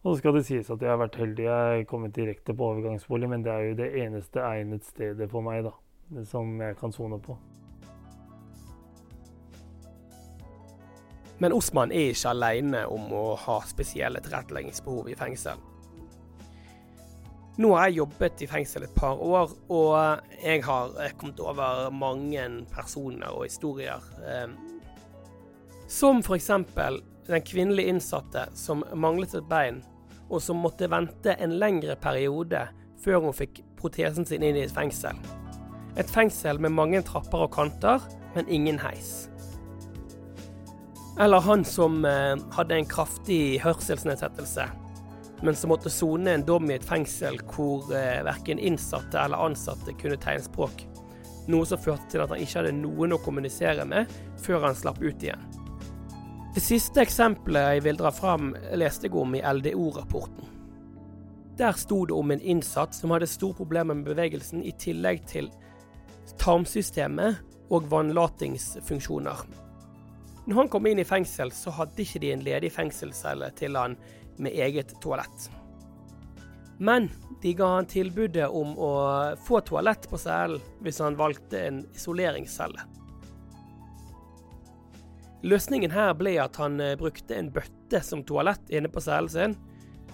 Og 0.00 0.14
så 0.14 0.18
skal 0.22 0.38
det 0.38 0.46
sies 0.48 0.72
at 0.72 0.80
jeg 0.80 0.92
har 0.92 1.00
vært 1.00 1.20
heldig. 1.20 1.48
Jeg 1.48 1.80
er 1.80 1.88
kommet 1.88 2.16
direkte 2.16 2.56
på 2.56 2.72
overgangsbolig, 2.72 3.28
men 3.28 3.44
det 3.44 3.52
er 3.52 3.68
jo 3.68 3.78
det 3.82 3.92
eneste 4.06 4.44
egnet 4.48 4.88
stedet 4.88 5.28
for 5.32 5.44
meg 5.44 5.66
da, 5.68 5.76
som 6.24 6.56
jeg 6.60 6.78
kan 6.80 6.94
sone 6.96 7.20
på. 7.20 7.36
Men 11.40 11.56
Osman 11.56 11.92
er 11.92 12.12
ikke 12.12 12.34
alene 12.34 12.84
om 12.92 13.12
å 13.16 13.24
ha 13.46 13.60
spesielle 13.68 14.20
tilretteleggingsbehov 14.24 15.08
i 15.08 15.16
fengsel. 15.16 15.60
Nå 17.60 17.70
har 17.74 17.88
jeg 17.88 17.98
jobbet 18.00 18.42
i 18.44 18.48
fengsel 18.48 18.84
et 18.86 18.92
par 18.96 19.20
år, 19.20 19.52
og 19.72 19.94
jeg 20.40 20.62
har 20.64 20.92
kommet 21.20 21.40
over 21.44 21.88
mange 21.92 22.44
personer 22.72 23.32
og 23.32 23.44
historier. 23.48 24.04
Eh, 24.24 24.52
som 25.90 26.22
f.eks. 26.22 26.50
den 27.26 27.42
kvinnelige 27.44 27.92
innsatte 27.92 28.46
som 28.54 28.84
manglet 28.94 29.34
et 29.34 29.48
bein, 29.50 29.82
og 30.30 30.40
som 30.44 30.60
måtte 30.62 30.88
vente 30.88 31.34
en 31.34 31.56
lengre 31.58 31.96
periode 32.00 32.62
før 33.02 33.26
hun 33.26 33.36
fikk 33.36 33.62
protesen 33.80 34.28
sin 34.28 34.44
inn 34.46 34.56
i 34.56 34.64
et 34.68 34.76
fengsel. 34.76 35.16
Et 35.98 36.08
fengsel 36.08 36.60
med 36.62 36.76
mange 36.76 37.02
trapper 37.02 37.48
og 37.48 37.52
kanter, 37.56 38.04
men 38.36 38.48
ingen 38.48 38.78
heis. 38.78 39.26
Eller 41.20 41.44
han 41.44 41.64
som 41.68 42.04
eh, 42.08 42.36
hadde 42.56 42.78
en 42.80 42.88
kraftig 42.88 43.60
hørselsnedsettelse 43.64 44.70
men 45.42 45.56
som 45.56 45.68
måtte 45.68 45.90
sone 45.90 46.30
en 46.30 46.44
dom 46.44 46.70
i 46.70 46.76
et 46.76 46.84
fengsel 46.84 47.38
hvor 47.48 47.88
eh, 47.96 48.20
verken 48.26 48.60
innsatte 48.60 49.18
eller 49.20 49.40
ansatte 49.40 49.94
kunne 50.00 50.18
tegnspråk. 50.20 50.84
Noe 51.50 51.66
som 51.66 51.80
førte 51.80 52.10
til 52.12 52.24
at 52.24 52.32
han 52.32 52.42
ikke 52.42 52.60
hadde 52.60 52.76
noen 52.76 53.16
å 53.16 53.20
kommunisere 53.24 53.86
med 53.88 54.10
før 54.40 54.68
han 54.68 54.76
slapp 54.76 55.00
ut 55.00 55.24
igjen. 55.24 55.46
Det 56.54 56.62
siste 56.62 57.02
eksempelet 57.04 57.76
jeg 57.76 57.84
vil 57.86 58.00
dra 58.00 58.10
fram, 58.12 58.52
leste 58.74 59.06
jeg 59.06 59.16
om 59.16 59.36
i 59.38 59.42
LDO-rapporten. 59.42 60.48
Der 61.60 61.76
sto 61.78 62.02
det 62.08 62.16
om 62.16 62.32
en 62.32 62.42
innsatt 62.42 62.96
som 62.96 63.14
hadde 63.14 63.28
store 63.30 63.56
problemer 63.60 63.96
med 63.96 64.08
bevegelsen, 64.10 64.64
i 64.64 64.74
tillegg 64.80 65.22
til 65.30 65.50
tarmsystemet 66.40 67.38
og 67.70 67.86
vannlatingsfunksjoner. 67.92 69.44
Når 70.46 70.56
han 70.56 70.70
kom 70.72 70.86
inn 70.88 71.00
i 71.02 71.06
fengsel, 71.06 71.52
så 71.52 71.72
hadde 71.76 72.02
ikke 72.02 72.22
de 72.22 72.32
en 72.34 72.44
ledig 72.44 72.72
fengselscelle 72.72 73.50
til 73.58 73.76
han 73.76 73.96
med 74.40 74.56
eget 74.56 74.94
toalett. 75.02 75.50
Men 76.80 77.10
de 77.42 77.52
ga 77.54 77.74
han 77.74 77.88
tilbudet 77.88 78.48
om 78.48 78.72
å 78.80 78.92
få 79.44 79.60
toalett 79.68 80.08
på 80.08 80.18
cellen 80.20 80.62
hvis 80.80 81.00
han 81.04 81.18
valgte 81.18 81.60
en 81.66 81.82
isoleringscelle. 81.92 82.86
Løsningen 85.44 85.92
her 85.92 86.12
ble 86.16 86.34
at 86.40 86.56
han 86.60 86.80
eh, 86.84 86.96
brukte 87.00 87.36
en 87.36 87.48
bøtte 87.52 88.00
som 88.04 88.24
toalett 88.28 88.72
inne 88.72 88.90
på 88.92 89.00
cellen 89.00 89.32
sin, 89.32 89.56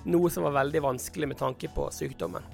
noe 0.07 0.31
som 0.31 0.47
var 0.47 0.55
veldig 0.61 0.83
vanskelig 0.85 1.31
med 1.33 1.39
tanke 1.41 1.71
på 1.75 1.89
sykdommen. 1.95 2.47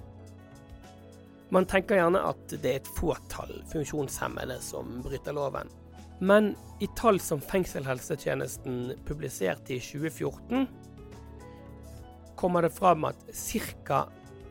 Man 1.53 1.69
tenker 1.69 1.99
gjerne 1.99 2.23
at 2.25 2.53
det 2.53 2.71
er 2.71 2.81
et 2.81 2.93
fåtall 2.97 3.59
funksjonshemmede 3.69 4.57
som 4.65 5.03
bryter 5.05 5.37
loven. 5.37 5.69
Men 6.23 6.57
i 6.79 6.87
tall 6.87 7.21
som 7.21 7.41
Fengselshelsetjenesten 7.41 8.93
publiserte 9.07 9.75
i 9.75 9.81
2014, 9.81 10.67
kommer 12.37 12.63
det 12.63 12.71
fram 12.71 13.05
at 13.05 13.17
ca. 13.87 14.05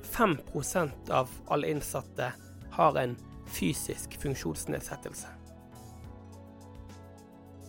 5% 0.04 1.12
av 1.12 1.30
alle 1.48 1.72
innsatte 1.72 2.34
har 2.72 2.98
en 3.00 3.16
fysisk 3.48 4.18
funksjonsnedsettelse. 4.20 5.28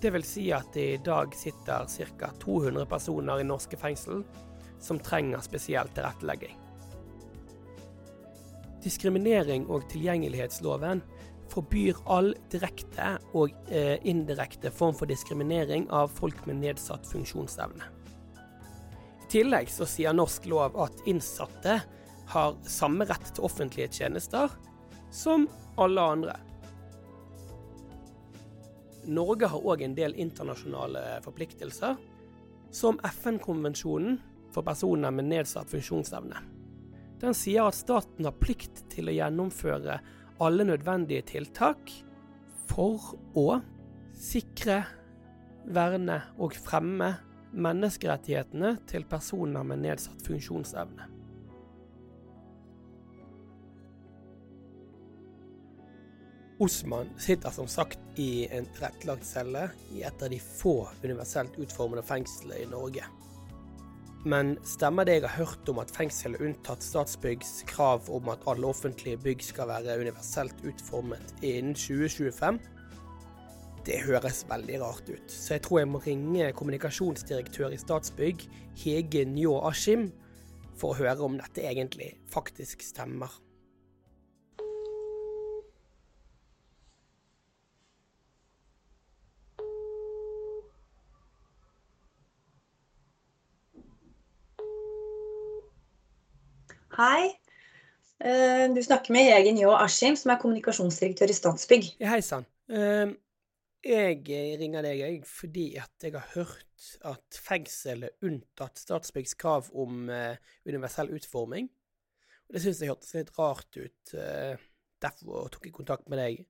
Det 0.01 0.11
vil 0.11 0.27
si 0.27 0.49
at 0.51 0.75
det 0.75 0.89
i 0.95 1.01
dag 1.05 1.35
sitter 1.39 1.87
ca. 2.19 2.35
200 2.43 2.87
personer 2.91 3.41
i 3.41 3.47
norske 3.47 3.79
fengsel 3.79 4.25
som 4.83 4.99
trenger 4.99 5.47
spesiell 5.47 5.95
tilrettelegging. 5.95 6.59
Diskriminering- 8.83 9.71
og 9.71 9.87
tilgjengelighetsloven 9.95 11.07
forbyr 11.53 11.99
all 12.11 12.33
direkte 12.53 13.17
og 13.37 13.53
eh, 13.69 13.99
indirekte 14.09 14.73
form 14.73 14.97
for 14.97 15.11
diskriminering 15.11 15.89
av 15.93 16.13
folk 16.13 16.47
med 16.49 16.63
nedsatt 16.63 17.09
funksjonsevne. 17.11 17.89
I 19.23 19.29
tillegg 19.33 19.71
så 19.73 19.89
sier 19.89 20.17
norsk 20.17 20.49
lov 20.53 20.77
at 20.81 21.05
innsatte 21.09 21.81
har 22.33 22.57
samme 22.69 23.07
rett 23.09 23.35
til 23.35 23.45
offentlige 23.49 23.93
tjenester 24.01 24.53
som 25.13 25.47
alle 25.81 26.09
andre. 26.15 26.39
Norge 29.09 29.49
har 29.51 29.67
òg 29.67 29.83
en 29.83 29.97
del 29.99 30.15
internasjonale 30.21 31.21
forpliktelser, 31.25 31.97
som 32.73 33.01
FN-konvensjonen 33.05 34.21
for 34.55 34.65
personer 34.65 35.13
med 35.13 35.29
nedsatt 35.29 35.69
funksjonsevne. 35.73 36.39
Den 37.23 37.37
sier 37.37 37.69
at 37.69 37.77
staten 37.79 38.27
har 38.27 38.39
plikt 38.41 38.85
til 38.93 39.11
å 39.11 39.17
gjennomføre 39.17 39.99
alle 40.41 40.65
nødvendige 40.65 41.25
tiltak 41.35 41.93
for 42.71 43.15
å 43.39 43.61
sikre, 44.17 44.83
verne 45.63 46.19
og 46.43 46.57
fremme 46.59 47.13
menneskerettighetene 47.53 48.77
til 48.91 49.05
personer 49.07 49.67
med 49.67 49.85
nedsatt 49.85 50.25
funksjonsevne. 50.27 51.09
Osman 56.63 57.09
sitter 57.19 57.51
som 57.51 57.67
sagt 57.67 57.99
i 58.23 58.47
en 58.55 58.69
tilrettelagt 58.71 59.27
celle 59.27 59.65
i 59.95 60.05
et 60.07 60.23
av 60.23 60.31
de 60.31 60.39
få 60.39 60.77
universelt 61.03 61.57
utformede 61.59 62.05
fengslene 62.07 62.61
i 62.63 62.69
Norge. 62.71 63.09
Men 64.23 64.53
stemmer 64.63 65.03
det 65.03 65.17
jeg 65.17 65.25
har 65.27 65.47
hørt 65.49 65.71
om 65.73 65.81
at 65.83 65.91
fengselet 65.91 66.39
er 66.39 66.47
unntatt 66.47 66.85
Statsbyggs 66.87 67.65
krav 67.67 68.07
om 68.15 68.29
at 68.31 68.45
alle 68.47 68.69
offentlige 68.71 69.19
bygg 69.19 69.43
skal 69.43 69.67
være 69.67 69.97
universelt 69.99 70.63
utformet 70.63 71.35
innen 71.43 71.75
2025? 71.75 72.61
Det 73.83 73.99
høres 74.07 74.45
veldig 74.47 74.79
rart 74.79 75.09
ut, 75.11 75.27
så 75.27 75.57
jeg 75.57 75.65
tror 75.67 75.81
jeg 75.81 75.91
må 75.91 75.99
ringe 76.05 76.53
kommunikasjonsdirektør 76.55 77.75
i 77.75 77.81
Statsbygg, 77.83 78.45
Hege 78.79 79.25
Njå 79.27 79.57
Askim, 79.67 80.13
for 80.79 80.95
å 80.95 81.01
høre 81.03 81.27
om 81.27 81.35
dette 81.41 81.67
egentlig 81.67 82.13
faktisk 82.31 82.87
stemmer. 82.87 83.35
Hei. 97.03 97.33
Eh, 98.23 98.69
du 98.75 98.79
snakker 98.85 99.11
med 99.11 99.27
Egen 99.35 99.57
Ljå 99.59 99.73
Askim, 99.75 100.15
som 100.15 100.31
er 100.31 100.39
kommunikasjonsdirektør 100.39 101.33
i 101.33 101.35
Statsbygg. 101.35 101.89
Hei 102.07 102.21
sann. 102.23 102.45
Ehm, 102.71 103.17
jeg 103.83 104.21
ringer 104.61 104.87
deg 104.87 105.01
jeg, 105.01 105.17
fordi 105.27 105.65
at 105.83 106.07
jeg 106.07 106.15
har 106.15 106.29
hørt 106.37 106.85
at 107.11 107.41
fengsel 107.43 108.07
er 108.07 108.29
unntatt 108.29 108.79
Statsbyggs 108.79 109.35
krav 109.41 109.73
om 109.75 110.05
eh, 110.15 110.39
universell 110.69 111.11
utforming. 111.17 111.67
Det 112.53 112.63
syns 112.63 112.85
jeg 112.85 112.93
hørtes 112.93 113.17
litt 113.19 113.35
rart 113.41 113.81
ut. 113.81 114.15
eh, 114.15 114.55
Derfor 115.03 115.51
tok 115.51 115.67
jeg 115.67 115.75
kontakt 115.75 116.07
med 116.13 116.23
deg. 116.23 116.45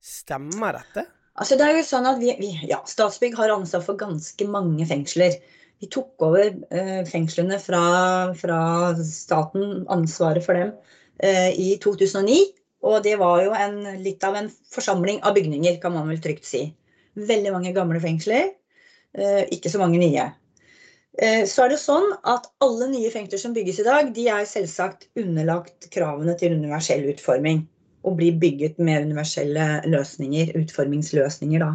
Stemmer 0.00 0.78
dette? 0.78 1.04
Altså, 1.36 1.60
det 1.60 1.68
er 1.68 1.76
jo 1.76 1.84
sånn 1.84 2.08
at 2.08 2.22
vi, 2.22 2.32
vi, 2.40 2.54
ja, 2.70 2.80
Statsbygg 2.88 3.36
har 3.36 3.52
ansvar 3.52 3.84
for 3.84 4.00
ganske 4.00 4.48
mange 4.48 4.88
fengsler. 4.88 5.36
Vi 5.80 5.88
tok 5.92 6.22
over 6.24 6.46
eh, 6.72 7.02
fengslene 7.08 7.58
fra, 7.60 7.82
fra, 8.38 8.60
staten, 9.04 9.84
ansvaret 9.92 10.44
for 10.44 10.56
dem, 10.56 10.72
eh, 11.20 11.50
i 11.52 11.74
2009. 11.82 12.38
Og 12.86 13.02
det 13.04 13.16
var 13.20 13.42
jo 13.44 13.52
en, 13.56 13.78
litt 14.00 14.24
av 14.24 14.38
en 14.38 14.48
forsamling 14.72 15.20
av 15.26 15.36
bygninger, 15.36 15.78
kan 15.82 15.94
man 15.96 16.08
vel 16.08 16.22
trygt 16.22 16.48
si. 16.48 16.64
Veldig 17.16 17.52
mange 17.54 17.74
gamle 17.76 18.00
fengsler, 18.00 18.52
eh, 19.16 19.44
ikke 19.52 19.72
så 19.72 19.80
mange 19.82 20.00
nye. 20.00 20.30
Eh, 21.18 21.44
så 21.48 21.64
er 21.64 21.72
det 21.72 21.80
sånn 21.80 22.10
at 22.28 22.48
alle 22.64 22.90
nye 22.92 23.10
fengsler 23.12 23.40
som 23.40 23.54
bygges 23.56 23.80
i 23.80 23.86
dag, 23.86 24.12
de 24.16 24.26
er 24.32 24.48
selvsagt 24.48 25.08
underlagt 25.16 25.88
kravene 25.92 26.36
til 26.40 26.56
universell 26.56 27.06
utforming. 27.12 27.64
Og 28.06 28.18
blir 28.20 28.36
bygget 28.38 28.76
med 28.78 29.08
universelle 29.08 29.80
løsninger, 29.88 30.52
utformingsløsninger, 30.60 31.64
da. 31.64 31.72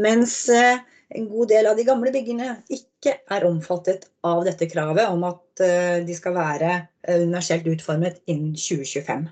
Mens 0.00 0.48
eh, 0.48 0.80
en 1.12 1.28
god 1.28 1.52
del 1.52 1.68
av 1.68 1.76
de 1.76 1.84
gamle 1.86 2.12
byggene 2.14 2.56
ikke 2.68 2.88
er 3.10 3.44
omfattet 3.48 4.06
av 4.24 4.44
dette 4.46 4.68
kravet 4.70 5.08
om 5.10 5.24
at 5.26 5.60
eh, 5.64 5.98
de 6.06 6.14
skal 6.14 6.36
være 6.36 6.70
eh, 7.02 7.22
universelt 7.24 7.66
utformet 7.66 8.20
innen 8.30 8.54
2025. 8.54 9.28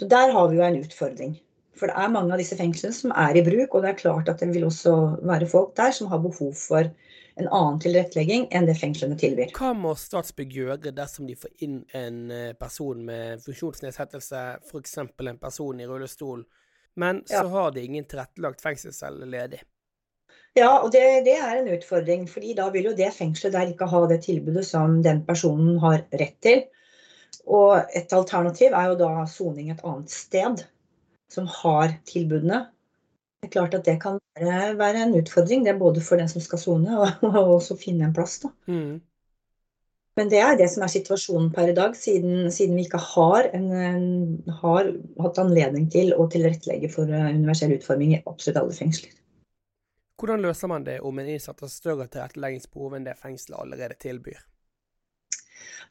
Så 0.00 0.08
der 0.08 0.32
har 0.32 0.48
vi 0.48 0.56
jo 0.56 0.64
en 0.64 0.80
utfordring. 0.80 1.34
For 1.76 1.88
det 1.88 1.96
er 1.96 2.12
mange 2.12 2.32
av 2.34 2.40
disse 2.40 2.56
fengslene 2.56 2.92
som 2.96 3.12
er 3.16 3.36
i 3.36 3.44
bruk, 3.44 3.74
og 3.74 3.84
det 3.84 3.90
er 3.90 4.00
klart 4.00 4.28
at 4.28 4.40
det 4.40 4.50
vil 4.52 4.66
også 4.68 4.94
være 5.24 5.48
folk 5.48 5.74
der 5.76 5.92
som 5.96 6.10
har 6.12 6.20
behov 6.20 6.52
for 6.56 6.88
en 7.40 7.48
annen 7.48 7.78
tilrettelegging 7.80 8.48
enn 8.52 8.66
det 8.68 8.76
fengslene 8.76 9.16
tilbyr. 9.20 9.52
Hva 9.56 9.72
må 9.76 9.94
Statsbygg 9.96 10.52
gjøre 10.58 10.92
dersom 10.92 11.28
de 11.28 11.36
får 11.40 11.52
inn 11.64 11.78
en 11.96 12.18
eh, 12.34 12.52
person 12.58 13.00
med 13.06 13.40
funksjonsnedsettelse, 13.44 14.42
f.eks. 14.68 14.96
en 15.00 15.38
person 15.40 15.80
i 15.80 15.88
rullestol, 15.88 16.44
men 17.00 17.22
så 17.24 17.44
Ja. 17.44 17.48
har 17.48 17.70
de 17.72 17.84
ingen 17.84 18.04
tilrettelagt 18.04 18.60
fengselscelle 18.60 19.24
ledig? 19.30 19.62
Ja, 20.58 20.70
og 20.82 20.90
det, 20.92 21.02
det 21.26 21.36
er 21.38 21.60
en 21.60 21.70
utfordring. 21.70 22.26
fordi 22.28 22.54
da 22.58 22.68
vil 22.74 22.90
jo 22.90 22.96
det 22.96 23.12
fengselet 23.14 23.54
der 23.54 23.70
ikke 23.70 23.86
ha 23.90 24.02
det 24.10 24.22
tilbudet 24.24 24.66
som 24.66 24.98
den 25.02 25.22
personen 25.26 25.78
har 25.78 26.02
rett 26.10 26.36
til. 26.42 26.64
Og 27.46 27.78
et 27.96 28.12
alternativ 28.12 28.74
er 28.74 28.90
jo 28.90 28.98
da 28.98 29.26
soning 29.30 29.70
et 29.70 29.84
annet 29.84 30.10
sted 30.10 30.64
som 31.30 31.46
har 31.46 31.94
tilbudene. 32.06 32.64
Det 33.40 33.48
er 33.48 33.54
klart 33.54 33.74
at 33.78 33.86
det 33.86 34.00
kan 34.02 34.18
være, 34.36 34.74
være 34.78 35.04
en 35.06 35.14
utfordring, 35.16 35.62
det 35.64 35.72
er 35.72 35.78
både 35.78 36.02
for 36.04 36.20
den 36.20 36.28
som 36.28 36.42
skal 36.44 36.60
sone, 36.60 36.98
og, 36.98 37.22
og 37.30 37.54
også 37.60 37.78
finne 37.80 38.08
en 38.08 38.16
plass. 38.16 38.40
da. 38.42 38.50
Mm. 38.66 38.98
Men 40.18 40.28
det 40.28 40.40
er 40.42 40.58
det 40.58 40.66
som 40.72 40.82
er 40.84 40.90
situasjonen 40.92 41.48
per 41.54 41.70
i 41.70 41.76
dag, 41.76 41.94
siden, 41.96 42.50
siden 42.52 42.76
vi 42.76 42.84
ikke 42.84 43.00
har, 43.00 43.46
en, 43.56 43.70
en, 43.72 44.04
har 44.60 44.90
hatt 45.22 45.38
anledning 45.40 45.86
til 45.92 46.12
å 46.12 46.26
tilrettelegge 46.28 46.90
for 46.92 47.08
eh, 47.08 47.30
universell 47.30 47.72
utforming 47.78 48.16
i 48.16 48.22
absolutt 48.26 48.58
alle 48.60 48.76
fengsler. 48.76 49.14
Hvordan 50.20 50.42
løser 50.44 50.68
man 50.68 50.84
det 50.84 50.98
om 51.00 51.18
en 51.18 51.28
innsatt 51.32 51.62
har 51.64 51.70
større 51.72 52.04
tilretteleggingsbehov 52.12 52.96
enn 52.98 53.06
det 53.08 53.16
fengselet 53.16 53.56
allerede 53.62 53.96
tilbyr? 54.02 54.42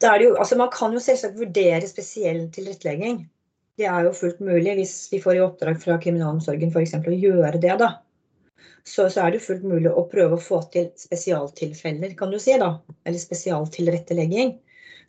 Jo, 0.00 0.36
altså 0.38 0.56
man 0.56 0.70
kan 0.72 0.94
jo 0.94 1.02
selvsagt 1.02 1.38
vurdere 1.38 1.88
spesiell 1.88 2.46
tilrettelegging. 2.54 3.24
Det 3.80 3.88
er 3.88 4.06
jo 4.06 4.14
fullt 4.16 4.38
mulig 4.44 4.76
hvis 4.78 4.94
vi 5.12 5.20
får 5.24 5.38
i 5.38 5.42
oppdrag 5.44 5.80
fra 5.82 5.96
kriminalomsorgen 6.00 6.70
f.eks. 6.70 6.94
å 7.00 7.16
gjøre 7.16 7.58
det. 7.58 7.74
da. 7.82 7.90
Så, 8.84 9.08
så 9.12 9.24
er 9.24 9.34
det 9.34 9.42
fullt 9.44 9.66
mulig 9.66 9.90
å 9.90 10.06
prøve 10.08 10.38
å 10.38 10.42
få 10.42 10.62
til 10.72 10.88
spesialtilfeller, 11.00 12.14
kan 12.16 12.32
du 12.32 12.38
si. 12.40 12.54
da, 12.60 12.74
Eller 13.04 13.20
spesialtilrettelegging. 13.20 14.54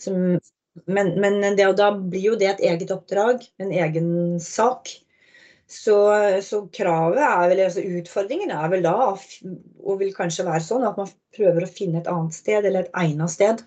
Som, 0.02 0.40
men 0.88 1.14
men 1.22 1.40
det, 1.56 1.68
da 1.78 1.92
blir 1.94 2.32
jo 2.32 2.36
det 2.40 2.50
et 2.56 2.66
eget 2.74 2.92
oppdrag, 2.96 3.46
en 3.62 3.72
egen 3.72 4.40
sak. 4.44 4.92
Så, 5.72 5.96
så 6.44 6.66
kravet 6.76 7.22
er 7.24 7.46
vel, 7.48 7.62
altså 7.64 7.84
utfordringen 8.00 8.52
er 8.52 8.72
vel 8.74 8.82
da, 8.84 9.14
og 9.16 10.02
vil 10.02 10.12
kanskje 10.16 10.44
være 10.44 10.66
sånn, 10.66 10.84
at 10.84 10.98
man 11.00 11.08
prøver 11.32 11.64
å 11.64 11.70
finne 11.72 12.02
et 12.02 12.10
annet 12.12 12.36
sted, 12.36 12.66
eller 12.68 12.90
et 12.90 12.98
egnet 13.06 13.32
sted 13.32 13.64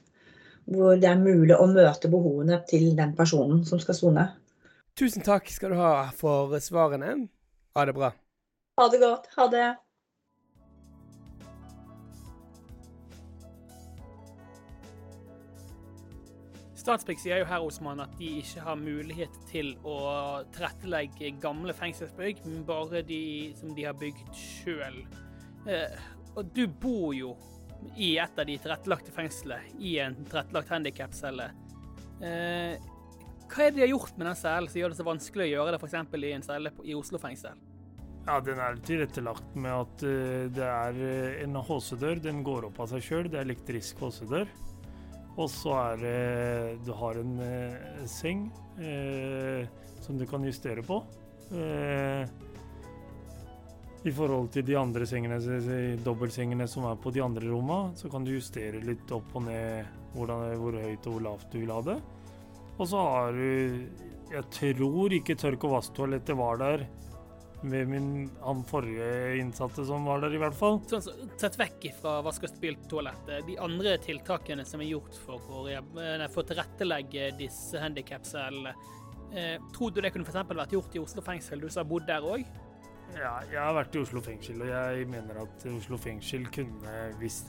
hvor 0.64 0.97
det 0.97 1.09
er 1.11 1.21
mulig 1.21 1.57
å 1.57 1.67
møte 1.69 2.09
behovene 2.09 2.61
til 2.69 2.95
den 2.97 3.12
personen 3.17 3.64
som 3.69 3.81
skal 3.83 3.97
sone. 3.99 4.27
Tusen 4.97 5.25
takk 5.27 5.51
skal 5.53 5.75
du 5.75 5.81
ha 5.81 5.95
for 6.17 6.55
svarene. 6.62 7.17
Ha 7.77 7.85
det 7.88 7.97
bra. 7.97 8.12
Ha 8.81 8.87
det 8.90 9.01
godt. 9.03 9.29
Ha 9.37 9.49
det. 9.53 9.67
Statsbygg 16.85 17.16
sier 17.23 17.38
jo 17.40 17.47
her 17.49 17.62
Osman, 17.64 18.03
at 18.05 18.12
de 18.18 18.27
ikke 18.42 18.61
har 18.61 18.77
mulighet 18.77 19.37
til 19.49 19.70
å 19.88 19.97
tilrettelegge 20.53 21.31
gamle 21.40 21.73
fengselsbygg, 21.73 22.42
men 22.44 22.66
bare 22.68 23.01
de 23.09 23.55
som 23.57 23.70
de 23.73 23.87
har 23.87 23.97
bygd 23.97 24.35
sjøl. 24.37 24.99
Eh, 25.64 25.94
og 26.37 26.51
du 26.53 26.66
bor 26.68 27.14
jo 27.16 27.31
i 27.97 28.18
et 28.20 28.37
av 28.37 28.44
de 28.44 28.59
tilrettelagte 28.61 29.14
fengslene, 29.16 29.64
i 29.81 29.94
en 30.05 30.18
tilrettelagt 30.27 30.75
handikapcelle. 30.75 31.47
Eh, 32.20 32.77
hva 33.49 33.64
er 33.64 33.73
det 33.73 33.79
de 33.79 33.85
har 33.87 33.92
gjort 33.94 34.18
med 34.18 34.29
den 34.29 34.38
cellen 34.42 34.68
som 34.68 34.83
gjør 34.83 34.92
det 34.92 35.01
så 35.01 35.09
vanskelig 35.09 35.47
å 35.47 35.53
gjøre 35.55 35.73
det 35.73 35.81
f.eks. 35.81 35.97
i 36.20 36.35
en 36.35 36.44
celle 36.44 36.75
i 36.85 36.99
Oslo 36.99 37.23
fengsel? 37.23 37.64
Ja, 38.27 38.38
Den 38.44 38.61
er 38.61 38.77
tilrettelagt 38.85 39.57
med 39.57 39.73
at 39.73 40.05
uh, 40.05 40.53
det 40.53 40.68
er 40.68 41.01
en 41.44 41.57
HC-dør. 41.61 42.20
Den 42.25 42.44
går 42.44 42.68
opp 42.68 42.85
av 42.85 42.92
seg 42.92 43.05
sjøl. 43.05 43.29
Det 43.29 43.40
er 43.40 43.49
elektrisk 43.49 44.01
HC-dør. 44.01 44.49
Og 45.35 45.51
så 45.51 45.75
er 45.81 45.97
det 45.99 46.87
Du 46.87 46.92
har 46.94 47.18
en 47.18 47.35
seng 48.07 48.47
som 50.05 50.18
du 50.18 50.27
kan 50.31 50.44
justere 50.47 50.83
på. 50.87 51.01
I 54.05 54.12
forhold 54.12 54.51
til 54.53 54.66
de 54.68 54.77
andre 54.77 55.07
sengene, 55.09 55.38
dobbeltsengene 56.05 56.66
som 56.68 56.85
er 56.90 56.99
på 57.01 57.12
de 57.14 57.23
andre 57.25 57.49
rommene, 57.49 57.97
så 57.97 58.11
kan 58.12 58.25
du 58.25 58.35
justere 58.35 58.83
litt 58.85 59.11
opp 59.16 59.33
og 59.35 59.47
ned 59.47 59.87
hvordan, 60.14 60.59
hvor 60.61 60.77
høyt 60.77 61.07
og 61.09 61.14
hvor 61.16 61.25
lavt 61.25 61.49
du 61.51 61.59
vil 61.62 61.73
ha 61.73 61.81
det. 61.87 61.97
Og 62.77 62.88
så 62.90 63.01
har 63.01 63.33
du 63.33 63.49
Jeg 64.35 64.44
tror 64.51 65.12
ikke 65.14 65.37
tørk- 65.38 65.64
og 65.64 65.77
vasktoalettet 65.77 66.37
var 66.37 66.57
der 66.59 66.87
med 67.64 67.88
min, 67.88 68.09
han 68.42 68.62
forrige 68.68 69.37
innsatte 69.40 69.85
som 69.88 70.05
var 70.09 70.22
der, 70.24 70.35
i 70.37 70.40
hvert 70.42 70.57
fall. 70.59 70.81
Sånn, 70.90 71.05
så, 71.05 71.14
Sett 71.40 71.59
vekk 71.61 71.88
fra 72.00 72.18
vask- 72.24 72.46
og 72.46 72.53
spyltoalettet. 72.53 73.46
De 73.48 73.57
andre 73.62 73.96
tiltakene 74.03 74.66
som 74.68 74.83
er 74.85 74.92
gjort 74.92 75.16
for 75.24 75.48
å 75.50 75.64
eh, 75.72 76.27
tilrettelegge 76.35 77.33
disse 77.38 77.81
handikapcellene, 77.81 78.74
eh, 79.33 79.57
tror 79.74 79.94
du 79.94 80.03
det 80.05 80.12
kunne 80.14 80.29
f.eks. 80.29 80.44
vært 80.53 80.77
gjort 80.77 80.96
i 80.96 81.03
Oslo 81.03 81.24
fengsel? 81.24 81.64
Du 81.64 81.68
som 81.68 81.85
har 81.85 81.90
bodd 81.90 82.09
der 82.11 82.24
òg? 82.24 82.46
Ja, 83.14 83.37
jeg 83.50 83.61
har 83.61 83.74
vært 83.77 83.94
i 83.94 84.03
Oslo 84.03 84.22
fengsel, 84.24 84.62
og 84.64 84.72
jeg 84.72 85.11
mener 85.11 85.44
at 85.44 85.68
Oslo 85.74 86.00
fengsel 86.00 86.48
kunne 86.55 86.96
hvis 87.20 87.44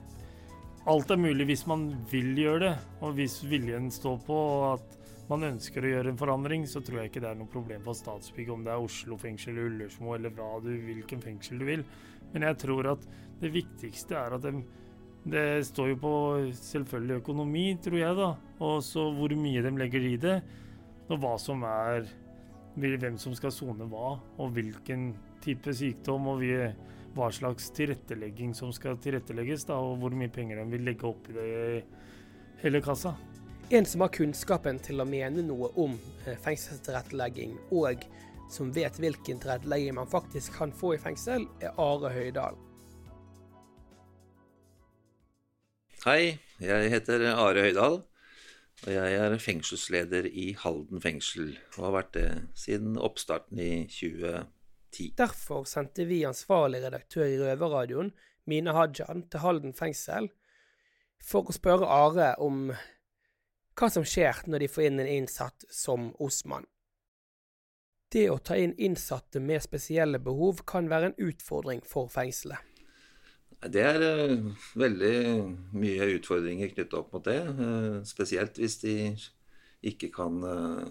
Alt 0.86 1.10
er 1.10 1.18
mulig 1.18 1.48
hvis 1.50 1.64
man 1.66 1.88
vil 2.12 2.36
gjøre 2.38 2.60
det, 2.62 2.74
og 3.02 3.16
hvis 3.18 3.40
viljen 3.50 3.88
står 3.90 4.20
på 4.28 4.36
at 4.68 5.05
man 5.30 5.48
ønsker 5.48 5.86
å 5.86 5.90
gjøre 5.90 6.12
en 6.14 6.20
forandring, 6.20 6.66
så 6.70 6.82
tror 6.86 7.02
jeg 7.02 7.10
ikke 7.10 7.22
det 7.24 7.32
er 7.32 7.38
noe 7.40 7.50
problem 7.50 7.82
for 7.86 7.98
Statsbygg 7.98 8.52
om 8.54 8.66
det 8.66 8.74
er 8.74 8.84
Oslo 8.84 9.18
fengsel, 9.18 9.58
Ullersmo 9.58 10.14
eller 10.14 10.34
hva 10.36 10.60
du, 10.62 10.70
hvilken 10.86 11.24
fengsel 11.24 11.62
du 11.62 11.66
vil. 11.66 11.86
Men 12.34 12.46
jeg 12.46 12.60
tror 12.62 12.92
at 12.94 13.08
det 13.42 13.50
viktigste 13.54 14.18
er 14.20 14.36
at 14.38 14.46
de, 14.46 14.62
det 15.26 15.48
står 15.66 15.96
jo 15.96 15.98
på 16.04 16.14
selvfølgelig 16.60 17.20
økonomi, 17.24 17.66
tror 17.82 17.98
jeg, 17.98 18.18
da. 18.20 18.30
Og 18.62 18.78
så 18.86 19.08
hvor 19.18 19.34
mye 19.40 19.64
de 19.66 19.74
legger 19.80 20.06
i 20.06 20.16
det. 20.22 20.36
Og 21.10 21.18
hva 21.22 21.36
som 21.42 21.66
er 21.70 22.06
Hvem 22.76 23.16
som 23.16 23.32
skal 23.32 23.54
sone 23.56 23.86
hva, 23.88 24.18
og 24.36 24.50
hvilken 24.52 25.14
type 25.40 25.72
sykdom, 25.72 26.26
og 26.28 26.42
hva 27.16 27.30
slags 27.32 27.70
tilrettelegging 27.72 28.52
som 28.52 28.74
skal 28.76 29.00
tilrettelegges, 29.00 29.64
da, 29.70 29.78
og 29.80 30.02
hvor 30.02 30.12
mye 30.12 30.28
penger 30.28 30.60
de 30.60 30.66
vil 30.74 30.84
legge 30.84 31.08
opp 31.08 31.30
i 31.32 31.38
det 31.38 31.46
hele 32.66 32.84
kassa. 32.84 33.14
En 33.70 33.86
som 33.86 34.02
har 34.02 34.12
kunnskapen 34.14 34.78
til 34.86 35.02
å 35.02 35.08
mene 35.10 35.42
noe 35.42 35.72
om 35.82 35.96
eh, 36.28 36.36
fengselstilrettelegging, 36.38 37.56
og 37.74 38.04
som 38.54 38.70
vet 38.76 39.00
hvilken 39.02 39.40
tilrettelegging 39.42 39.96
man 39.98 40.10
faktisk 40.12 40.54
kan 40.60 40.70
få 40.70 40.92
i 40.94 41.00
fengsel, 41.02 41.48
er 41.66 41.74
Are 41.82 42.12
Høydal. 42.14 42.60
Hei, 46.06 46.38
jeg 46.62 46.94
heter 46.94 47.26
Are 47.32 47.66
Høydal, 47.66 48.00
og 48.86 48.94
jeg 48.94 49.18
er 49.24 49.40
fengselsleder 49.42 50.30
i 50.30 50.52
Halden 50.62 51.02
fengsel, 51.02 51.56
og 51.80 51.88
har 51.88 51.98
vært 51.98 52.16
det 52.20 52.30
siden 52.68 53.02
oppstarten 53.02 53.66
i 53.66 53.72
2010. 53.90 55.16
Derfor 55.18 55.66
sendte 55.66 56.06
vi 56.06 56.22
ansvarlig 56.30 56.86
redaktør 56.86 57.26
i 57.26 57.42
Røverradioen, 57.42 58.14
Mine 58.46 58.78
Hajan, 58.78 59.26
til 59.26 59.42
Halden 59.42 59.74
fengsel 59.74 60.30
for 61.26 61.50
å 61.50 61.56
spørre 61.56 61.90
Are 61.90 62.36
om 62.46 62.70
hva 63.76 63.90
som 63.92 64.06
skjer 64.08 64.46
når 64.48 64.64
de 64.64 64.72
får 64.72 64.88
inn 64.88 65.02
en 65.04 65.12
innsatt 65.18 65.66
som 65.72 66.12
Osman. 66.24 66.68
Det 68.12 68.30
å 68.32 68.38
ta 68.40 68.56
inn 68.56 68.76
innsatte 68.80 69.42
med 69.44 69.64
spesielle 69.66 70.22
behov 70.24 70.62
kan 70.68 70.88
være 70.92 71.12
en 71.12 71.20
utfordring 71.28 71.82
for 71.84 72.08
fengselet. 72.12 72.62
Det 73.66 73.82
er 73.82 74.04
uh, 74.30 74.52
veldig 74.78 75.16
mye 75.76 76.08
utfordringer 76.16 76.72
knyttet 76.72 76.96
opp 76.98 77.12
mot 77.16 77.26
det. 77.26 77.40
Uh, 77.58 78.04
spesielt 78.08 78.60
hvis 78.62 78.78
de 78.84 78.96
ikke 79.86 80.12
kan 80.14 80.38
uh, 80.44 80.86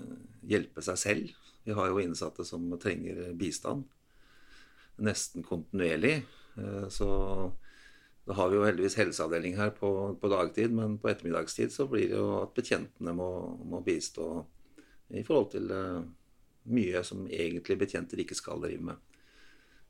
hjelpe 0.48 0.82
seg 0.84 1.00
selv. 1.00 1.34
Vi 1.64 1.76
har 1.76 1.88
jo 1.88 2.02
innsatte 2.02 2.44
som 2.44 2.66
trenger 2.80 3.30
bistand 3.38 3.86
nesten 5.04 5.42
kontinuerlig. 5.42 6.20
Så 6.92 7.08
da 8.24 8.32
har 8.32 8.48
vi 8.48 8.56
jo 8.56 8.64
heldigvis 8.64 8.96
helseavdeling 8.96 9.56
her 9.58 9.72
på, 9.76 9.88
på, 10.20 10.28
dagtid, 10.32 10.72
men 10.72 10.96
på 11.00 11.10
ettermiddagstid 11.10 11.72
så 11.72 11.84
blir 11.88 12.08
det 12.08 12.16
jo 12.16 12.38
at 12.38 12.54
betjentene 12.56 13.12
må, 13.16 13.30
må 13.68 13.82
bistå 13.84 14.28
i 15.12 15.24
forhold 15.26 15.50
til 15.52 15.68
uh, 15.68 16.00
mye 16.72 17.02
som 17.04 17.26
egentlig 17.28 17.76
betjenter 17.82 18.22
ikke 18.24 18.38
skal 18.38 18.64
drive 18.64 18.88
med. 18.88 19.02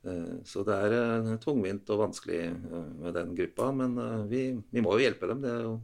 Uh, 0.05 0.42
så 0.42 0.64
det 0.66 0.81
er 0.88 0.97
uh, 0.99 1.37
tungvint 1.42 1.92
og 1.94 2.03
vanskelig 2.09 2.40
med 3.05 3.14
den 3.14 3.37
gruppa, 3.38 3.70
men 3.70 3.94
vi, 4.31 4.49
vi, 4.59 4.83
må 4.83 4.97
jo 4.97 5.07
hjelpe 5.07 5.31
dem. 5.31 5.44
Det 5.44 5.55
er, 5.55 5.62
jo, 5.68 5.79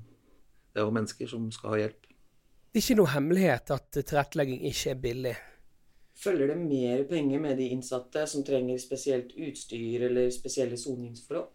det 0.74 0.82
er 0.82 0.88
jo 0.88 0.96
mennesker 0.98 1.30
som 1.30 1.46
skal 1.54 1.76
ha 1.76 1.80
hjelp. 1.84 2.10
Det 2.70 2.82
er 2.82 2.86
ikke 2.86 2.98
noe 2.98 3.14
hemmelighet 3.14 3.72
at 3.78 3.94
tilrettelegging 3.94 4.66
ikke 4.66 4.90
er 4.90 5.00
billig. 5.06 5.36
Følger 6.20 6.50
det 6.50 6.58
mer 6.58 7.06
penger 7.08 7.40
med 7.46 7.62
de 7.62 7.70
innsatte 7.72 8.26
som 8.28 8.42
trenger 8.44 8.82
spesielt 8.82 9.30
utstyr 9.38 10.10
eller 10.10 10.34
spesielle 10.34 10.76
soningsforhold? 10.78 11.48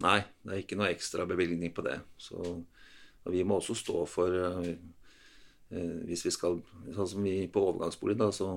Nei, 0.00 0.20
det 0.46 0.54
er 0.54 0.62
ikke 0.62 0.78
noe 0.80 0.88
ekstra 0.94 1.26
bevilgning 1.28 1.74
på 1.76 1.84
det. 1.84 1.98
Så 2.20 2.40
vi 3.28 3.44
må 3.44 3.58
også 3.60 3.76
stå 3.76 4.06
for 4.08 4.32
eh, 4.32 4.72
Hvis 6.08 6.24
vi 6.24 6.32
skal 6.34 6.56
Sånn 6.96 7.10
som 7.12 7.26
vi 7.26 7.34
på 7.52 7.62
overgangsbolig, 7.68 8.16
da, 8.18 8.30
så 8.32 8.54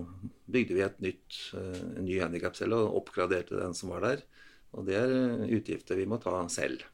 bygde 0.50 0.78
vi 0.78 0.86
et 0.86 1.04
nytt, 1.04 1.42
eh, 1.60 1.84
en 2.00 2.08
ny 2.08 2.22
handikapcelle 2.22 2.80
og 2.80 3.02
oppgraderte 3.04 3.60
den 3.60 3.76
som 3.78 3.92
var 3.94 4.08
der. 4.08 4.24
Og 4.74 4.88
det 4.88 4.98
er 4.98 5.44
utgifter 5.60 6.00
vi 6.00 6.08
må 6.10 6.18
ta 6.24 6.40
selv. 6.50 6.88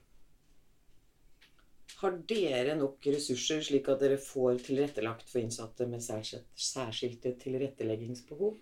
Har 2.00 2.16
dere 2.28 2.78
nok 2.80 3.04
ressurser 3.12 3.62
slik 3.64 3.88
at 3.92 4.02
dere 4.02 4.18
får 4.24 4.62
tilrettelagt 4.64 5.30
for 5.30 5.44
innsatte 5.44 5.88
med 5.88 6.04
særskilte 6.04 7.34
tilretteleggingsbehov? 7.42 8.58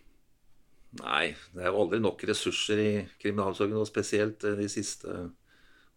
Nei, 0.97 1.35
det 1.53 1.65
er 1.65 1.75
aldri 1.75 1.99
nok 2.01 2.23
ressurser 2.25 2.81
i 2.81 2.91
kriminalomsorgen, 3.21 3.77
og 3.77 3.89
spesielt 3.89 4.41
de 4.41 4.69
siste 4.71 5.11
årene 5.11 5.46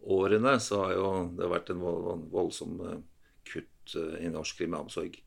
årene 0.03 0.61
så 0.61 0.85
har 0.85 0.95
jo 0.97 1.11
det 1.37 1.51
vært 1.51 1.73
en 1.73 1.83
voldsom 2.33 2.81
eh, 2.87 2.99
kutt 3.49 3.97
eh, 3.97 4.25
i 4.25 4.33
norsk 4.33 4.61
kriminalomsorg. 4.61 5.19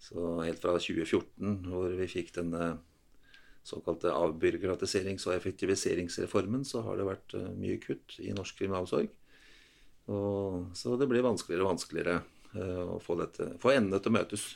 Så 0.00 0.30
helt 0.44 0.62
fra 0.62 0.76
2014, 0.80 1.66
hvor 1.68 1.92
vi 1.96 2.08
fikk 2.08 2.34
denne 2.36 2.72
såkalte 3.66 4.12
avbyråkratiserings- 4.16 5.26
og 5.28 5.36
effektiviseringsreformen, 5.36 6.64
så 6.64 6.84
har 6.86 7.00
det 7.00 7.08
vært 7.08 7.36
eh, 7.36 7.50
mye 7.56 7.80
kutt 7.82 8.18
i 8.20 8.34
norsk 8.36 8.60
kriminalomsorg. 8.60 9.12
Og, 10.10 10.72
så 10.76 10.96
det 10.98 11.08
blir 11.08 11.24
vanskeligere 11.24 11.66
og 11.66 11.74
vanskeligere 11.76 12.20
å 12.50 12.96
få, 12.98 13.14
dette, 13.20 13.44
få 13.62 13.70
endene 13.76 14.00
til 14.02 14.10
å 14.10 14.14
møtes. 14.16 14.46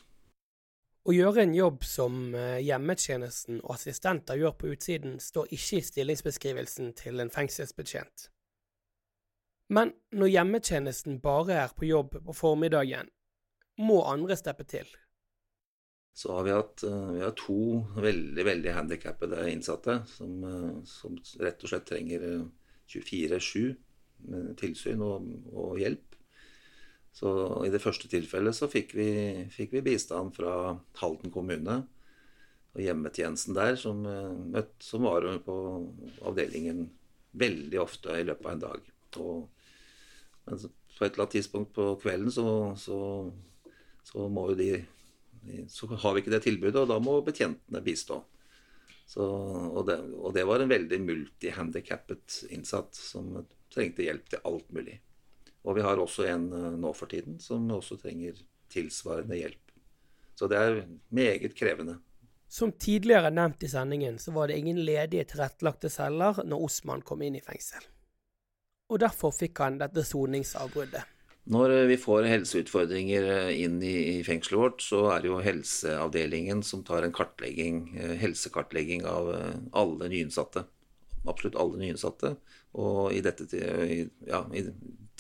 Å 1.07 1.13
gjøre 1.15 1.45
en 1.45 1.53
jobb 1.55 1.85
som 1.87 2.17
hjemmetjenesten 2.35 3.61
og 3.61 3.77
assistenter 3.77 4.41
gjør 4.41 4.57
på 4.59 4.73
utsiden, 4.75 5.21
står 5.23 5.53
ikke 5.55 5.79
i 5.79 5.85
stillingsbeskrivelsen 5.93 6.91
til 6.99 7.23
en 7.23 7.31
fengselsbetjent. 7.31 8.33
Men 9.75 9.95
når 10.15 10.31
hjemmetjenesten 10.31 11.19
bare 11.25 11.57
er 11.65 11.73
på 11.75 11.89
jobb 11.89 12.19
på 12.27 12.37
formiddagen, 12.37 13.09
må 13.83 14.03
andre 14.07 14.37
steppe 14.39 14.67
til. 14.71 14.87
Så 16.15 16.31
har 16.37 16.45
vi 16.47 16.53
hatt 16.55 16.85
eh, 16.87 17.07
vi 17.17 17.23
har 17.25 17.33
to 17.39 17.59
veldig 17.99 18.45
veldig 18.47 18.75
handikappede 18.77 19.49
innsatte 19.51 19.97
som, 20.07 20.37
eh, 20.47 20.77
som, 20.87 21.17
rett 21.43 21.65
og 21.65 21.73
slett 21.73 21.89
trenger 21.89 22.27
24-7 22.93 23.65
eh, 23.65 24.53
tilsyn 24.61 25.03
og, 25.03 25.27
og, 25.51 25.73
hjelp. 25.83 26.15
Så 27.15 27.33
I 27.67 27.73
det 27.75 27.83
første 27.83 28.11
tilfellet 28.11 28.55
så 28.55 28.71
fikk 28.71 28.95
vi, 28.99 29.09
fikk 29.51 29.75
vi 29.75 29.85
bistand 29.87 30.35
fra 30.39 30.55
Halden 31.01 31.35
kommune 31.35 31.81
og 32.75 32.81
hjemmetjenesten 32.83 33.55
der, 33.55 33.77
som, 33.79 34.01
som 34.83 35.05
var 35.07 35.29
på 35.47 35.57
avdelingen 36.27 36.89
veldig 37.39 37.79
ofte 37.79 38.17
i 38.19 38.25
løpet 38.27 38.49
av 38.49 38.55
en 38.57 38.65
dag. 38.65 38.89
Og 39.23 39.54
men 40.45 40.61
på 40.61 41.05
et 41.05 41.13
eller 41.13 41.25
annet 41.25 41.37
tidspunkt 41.39 41.73
på 41.77 41.89
kvelden 42.03 42.33
så, 42.33 42.47
så, 42.79 42.99
så 44.07 44.29
må 44.29 44.51
jo 44.53 44.59
de 44.59 44.71
Så 45.69 45.87
har 45.87 46.15
vi 46.15 46.23
ikke 46.23 46.33
det 46.33 46.45
tilbudet, 46.47 46.79
og 46.81 46.89
da 46.89 46.97
må 47.03 47.19
betjentene 47.25 47.83
bistå. 47.85 48.23
Så, 49.07 49.25
og, 49.25 49.83
det, 49.89 49.99
og, 50.17 50.31
det, 50.33 50.47
var 50.49 50.63
en 50.63 50.71
veldig 50.71 51.01
multihandikappet 51.05 52.39
innsatt 52.55 52.97
som 52.97 53.35
trengte 53.75 54.07
hjelp 54.07 54.31
til 54.33 54.41
alt 54.49 54.71
mulig. 54.73 54.97
Og 55.65 55.77
vi 55.77 55.85
har 55.85 56.01
også 56.01 56.25
en 56.31 56.47
eh, 56.53 56.71
nå 56.81 56.93
for 56.97 57.13
tiden 57.13 57.37
som 57.43 57.69
også 57.73 57.99
trenger 58.01 58.41
tilsvarende 58.73 59.37
hjelp. 59.37 59.75
Så 60.35 60.49
det 60.51 60.59
er 60.59 60.81
meget 61.15 61.53
krevende. 61.59 61.99
Som 62.49 62.73
tidligere 62.73 63.33
nevnt 63.35 63.65
i 63.67 63.69
sendingen, 63.69 64.19
så 64.19 64.33
var 64.33 64.49
det 64.49 64.59
ingen 64.61 64.81
ledige 64.87 65.27
tilrettelagte 65.35 65.91
celler 65.93 66.41
når 66.47 66.69
Osman 66.69 67.05
kom 67.05 67.23
inn 67.27 67.37
i 67.39 67.45
fengsel. 67.45 67.85
Og 68.95 69.01
derfor 69.03 69.35
fikk 69.35 69.59
han 69.59 69.81
dette 69.81 70.05
soningsavbruddet. 70.07 71.11
Når 71.51 71.73
eh, 71.75 71.87
vi 71.91 71.97
får 72.01 72.29
helseutfordringer 72.31 73.27
eh, 73.29 73.51
inn 73.65 73.81
i 73.85 74.23
fengselet 74.25 74.61
vårt, 74.61 74.85
så 74.85 75.03
er 75.13 75.25
det 75.25 75.29
jo 75.33 75.43
helseavdelingen 75.45 76.63
som 76.65 76.85
tar 76.87 77.05
en 77.05 77.13
kartlegging, 77.13 77.83
eh, 77.99 78.15
helsekartlegging 78.23 79.05
av 79.11 79.29
alle 79.77 80.09
nyinnsatte. 80.13 80.65
Absolutt 81.27 81.59
alle 81.61 81.83
nyinnsatte. 81.83 82.37
Og 82.81 83.13
i 83.17 83.21
dette 83.25 83.49
ja, 83.51 84.41
i 84.55 84.65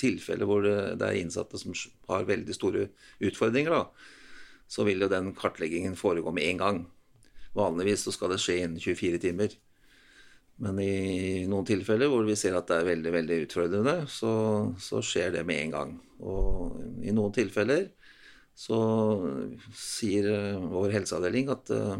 tilfellet 0.00 0.48
hvor 0.48 0.64
det, 0.64 1.04
er 1.04 1.20
innsatte 1.20 1.60
som 1.60 1.74
har 2.08 2.26
veldig 2.28 2.56
store 2.56 2.88
utfordringer, 3.24 3.74
da, 3.74 4.64
så 4.70 4.86
vil 4.88 5.04
jo 5.04 5.10
den 5.12 5.32
kartleggingen 5.36 5.98
foregå 5.98 6.32
med 6.34 6.48
en 6.48 6.62
gang. 6.62 6.80
Vanligvis 7.54 8.06
så 8.06 8.14
skal 8.14 8.32
det 8.32 8.40
skje 8.42 8.62
innen 8.62 8.80
24 8.82 9.20
timer. 9.22 9.54
Men 10.62 10.78
i 10.78 11.44
noen 11.50 11.66
tilfeller 11.66 12.10
hvor 12.10 12.26
vi 12.26 12.36
ser 12.38 12.54
at 12.54 12.68
det 12.70 12.78
er 12.78 12.90
veldig 12.92 13.12
veldig 13.16 13.38
utfordrende, 13.46 13.94
så, 14.10 14.32
så 14.78 15.02
skjer 15.02 15.34
det 15.34 15.42
med 15.48 15.64
en 15.64 15.74
gang. 15.74 15.94
Og 16.22 16.78
i 17.02 17.14
noen 17.14 17.34
tilfeller 17.34 17.88
så 18.54 18.78
sier 19.74 20.30
eh, 20.30 20.66
vår 20.70 20.94
helseavdeling 20.94 21.50
at 21.50 21.72
eh, 21.74 21.96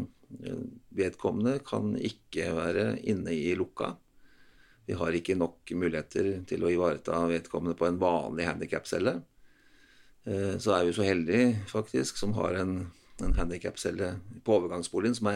vedkommende 0.95 1.59
kan 1.67 1.93
ikke 1.99 2.53
være 2.55 2.87
inne 3.03 3.35
i 3.35 3.51
lukka. 3.59 3.91
Vi 4.87 4.95
har 4.95 5.17
ikke 5.17 5.35
nok 5.35 5.73
muligheter 5.75 6.31
til 6.47 6.63
å 6.63 6.71
ivareta 6.71 7.25
vedkommende 7.27 7.75
på 7.75 7.89
en 7.89 7.99
vanlig 7.99 8.47
handikapcelle. 8.47 9.17
Eh, 10.23 10.55
så 10.63 10.77
er 10.77 10.87
vi 10.87 10.95
så 10.95 11.03
heldige, 11.03 11.51
faktisk, 11.67 12.15
som 12.23 12.37
har 12.39 12.55
en, 12.63 12.85
en 13.19 13.35
handikapcelle 13.35 14.13
på 14.47 14.61
overgangsboligen 14.61 15.19
som 15.19 15.27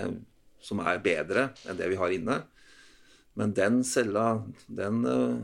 som 0.60 0.82
er 0.84 1.02
bedre 1.04 1.50
enn 1.68 1.78
det 1.80 1.90
vi 1.92 2.00
har 2.00 2.14
inne. 2.14 2.42
Men 3.38 3.54
den 3.56 3.84
cella, 3.88 4.42
den 4.68 5.04
uh, 5.06 5.38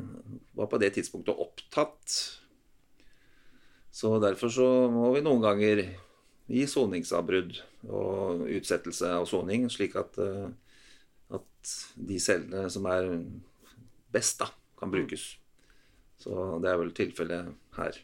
var 0.57 0.71
på 0.71 0.79
det 0.81 0.93
tidspunktet 0.95 1.37
opptatt. 1.37 2.17
Så 3.91 4.17
derfor 4.19 4.51
så 4.51 4.67
må 4.91 5.11
vi 5.15 5.23
noen 5.23 5.43
ganger 5.43 5.83
gi 6.45 6.65
soningsavbrudd 6.69 7.55
og 7.87 8.43
utsettelse 8.57 9.13
av 9.21 9.29
soning, 9.29 9.69
slik 9.71 9.95
at, 10.01 10.19
uh, 10.19 10.49
at 11.37 11.75
de 11.95 12.19
cellene 12.21 12.67
som 12.73 12.89
er 12.91 13.13
best, 14.15 14.41
da, 14.41 14.49
kan 14.79 14.91
brukes. 14.91 15.35
Så 16.21 16.59
det 16.63 16.71
er 16.71 16.81
vel 16.81 16.93
tilfellet 16.95 17.55
her. 17.77 17.97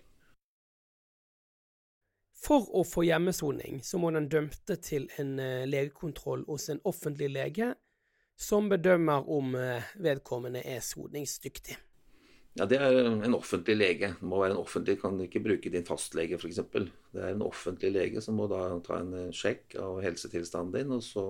For 2.41 2.65
å 2.73 2.81
få 2.87 3.03
hjemmesoning 3.05 3.83
så 3.85 3.99
må 4.01 4.09
den 4.15 4.29
dømte 4.31 4.77
til 4.81 5.05
en 5.21 5.35
eh, 5.39 5.67
legekontroll 5.69 6.41
hos 6.47 6.69
en 6.73 6.81
offentlig 6.89 7.29
lege 7.35 7.69
som 8.41 8.69
bedømmer 8.71 9.29
om 9.29 9.55
eh, 9.55 9.93
vedkommende 10.01 10.63
er 10.65 10.81
soningsdyktig. 10.81 11.77
Ja, 12.57 12.65
Det 12.65 12.79
er 12.81 12.97
en 13.07 13.35
offentlig 13.37 13.77
lege. 13.77 14.09
Det 14.19 14.27
må 14.27 14.41
være 14.41 14.55
en 14.55 14.63
offentlig, 14.63 14.97
kan 14.99 15.19
ikke 15.23 15.43
bruke 15.45 15.71
din 15.71 15.85
fastlege 15.87 16.39
f.eks. 16.39 16.59
Det 16.73 17.21
er 17.21 17.35
en 17.35 17.45
offentlig 17.45 17.93
lege 17.93 18.23
som 18.23 18.39
må 18.41 18.49
da 18.51 18.65
ta 18.83 18.99
en 18.99 19.13
eh, 19.19 19.33
sjekk 19.35 19.77
av 19.79 20.01
helsetilstanden 20.03 20.73
din. 20.73 20.97
og 20.97 21.05
så, 21.05 21.25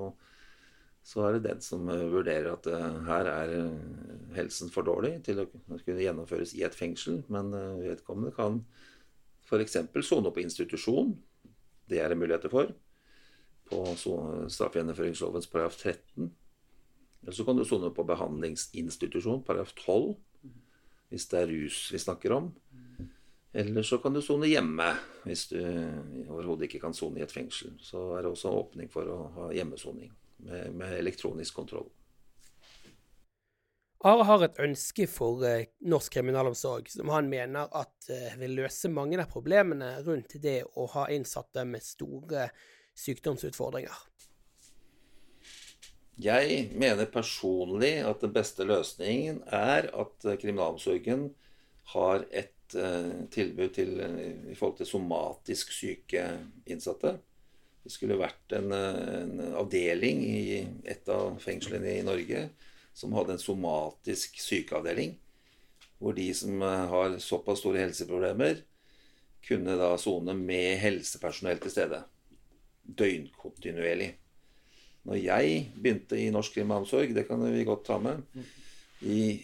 så 1.04 1.28
er 1.28 1.38
det 1.38 1.50
den 1.50 1.62
som 1.66 1.92
eh, 1.92 2.08
vurderer 2.16 2.54
at 2.56 2.72
her 3.10 3.32
er 3.36 3.56
helsen 4.40 4.72
for 4.72 4.88
dårlig 4.88 5.18
til 5.28 5.44
å 5.44 5.50
kunne 5.52 6.02
gjennomføres 6.02 6.56
i 6.56 6.64
et 6.64 6.78
fengsel. 6.78 7.26
Men 7.28 7.52
vedkommende 7.84 8.32
kan 8.40 8.64
f.eks. 9.52 9.82
sone 10.08 10.32
på 10.32 10.48
institusjon. 10.48 11.18
Det 11.92 12.00
er 12.00 12.08
det 12.08 12.24
muligheter 12.24 12.54
for. 12.54 12.72
På 13.68 13.84
straffegjennomføringslovens 14.00 15.52
paragraf 15.52 15.76
13 15.76 16.32
eller 17.22 17.38
så 17.38 17.46
kan 17.46 17.58
du 17.58 17.66
sone 17.66 17.92
på 17.94 18.06
behandlingsinstitusjon, 18.10 19.44
paragraf 19.46 19.74
12, 19.78 20.16
hvis 21.12 21.28
det 21.30 21.40
er 21.42 21.52
rus 21.52 21.80
vi 21.94 22.00
snakker 22.02 22.34
om. 22.34 22.52
Eller 23.54 23.84
så 23.84 24.00
kan 24.02 24.16
du 24.16 24.22
sone 24.24 24.48
hjemme, 24.48 24.88
hvis 25.28 25.50
du 25.52 25.60
overhodet 26.32 26.70
ikke 26.70 26.82
kan 26.86 26.96
sone 26.98 27.20
i 27.20 27.26
et 27.26 27.34
fengsel. 27.34 27.76
Så 27.84 28.14
er 28.16 28.24
det 28.24 28.32
også 28.32 28.54
åpning 28.56 28.90
for 28.90 29.10
å 29.12 29.18
ha 29.36 29.50
hjemmesoning 29.54 30.10
med, 30.48 30.72
med 30.74 30.96
elektronisk 30.98 31.60
kontroll. 31.60 31.90
Are 34.02 34.24
har 34.26 34.42
et 34.42 34.58
ønske 34.64 35.06
for 35.06 35.44
eh, 35.46 35.68
norsk 35.86 36.16
kriminalomsorg 36.16 36.88
som 36.90 37.12
han 37.14 37.28
mener 37.30 37.70
at 37.78 38.08
eh, 38.10 38.34
vil 38.42 38.56
løse 38.64 38.90
mange 38.90 39.20
av 39.22 39.30
problemene 39.30 39.92
rundt 40.08 40.40
det 40.42 40.64
å 40.74 40.88
ha 40.96 41.04
innsatte 41.14 41.68
med 41.70 41.86
store 41.86 42.48
sykdomsutfordringer. 42.98 43.94
Jeg 46.22 46.66
mener 46.78 47.10
personlig 47.10 47.96
at 48.06 48.22
den 48.22 48.34
beste 48.36 48.66
løsningen 48.68 49.42
er 49.48 49.88
at 49.90 50.26
eh, 50.28 50.38
kriminalomsorgen 50.38 51.30
har 51.94 52.26
et 52.30 52.76
uh, 52.78 53.26
tilbud 53.34 53.72
til, 53.76 53.98
i 54.52 54.56
forhold 54.56 54.78
til 54.78 54.88
somatisk 54.88 55.74
syke 55.76 56.24
innsatte. 56.70 57.16
Det 57.82 57.92
skulle 57.92 58.20
vært 58.20 58.54
en, 58.56 58.70
en, 58.72 59.42
avdeling 59.58 60.22
i 60.24 60.44
et 60.88 61.10
av 61.12 61.40
fengslene 61.42 61.98
i 61.98 62.06
Norge 62.06 62.46
som 62.94 63.16
hadde 63.18 63.36
en 63.36 63.42
somatisk 63.42 64.38
sykeavdeling. 64.40 65.18
Hvor 65.98 66.16
de 66.18 66.30
som 66.38 66.62
har 66.62 67.18
såpass 67.22 67.64
store 67.64 67.82
helseproblemer, 67.82 68.62
kunne 69.48 69.78
da 69.78 69.96
sone 69.98 70.36
med 70.38 70.78
helsepersonell 70.82 71.62
til 71.62 71.74
stede. 71.74 72.04
Døgnkontinuerlig. 72.86 74.14
Når 75.08 75.18
jeg 75.18 75.62
begynte 75.76 76.20
i 76.20 76.30
norsk 76.34 76.60
kriminalomsorg, 76.60 77.16
det 77.16 77.26
kan 77.28 77.42
vi 77.42 77.66
godt 77.66 77.88
ta 77.88 77.98
med, 78.02 78.22
i 79.02 79.42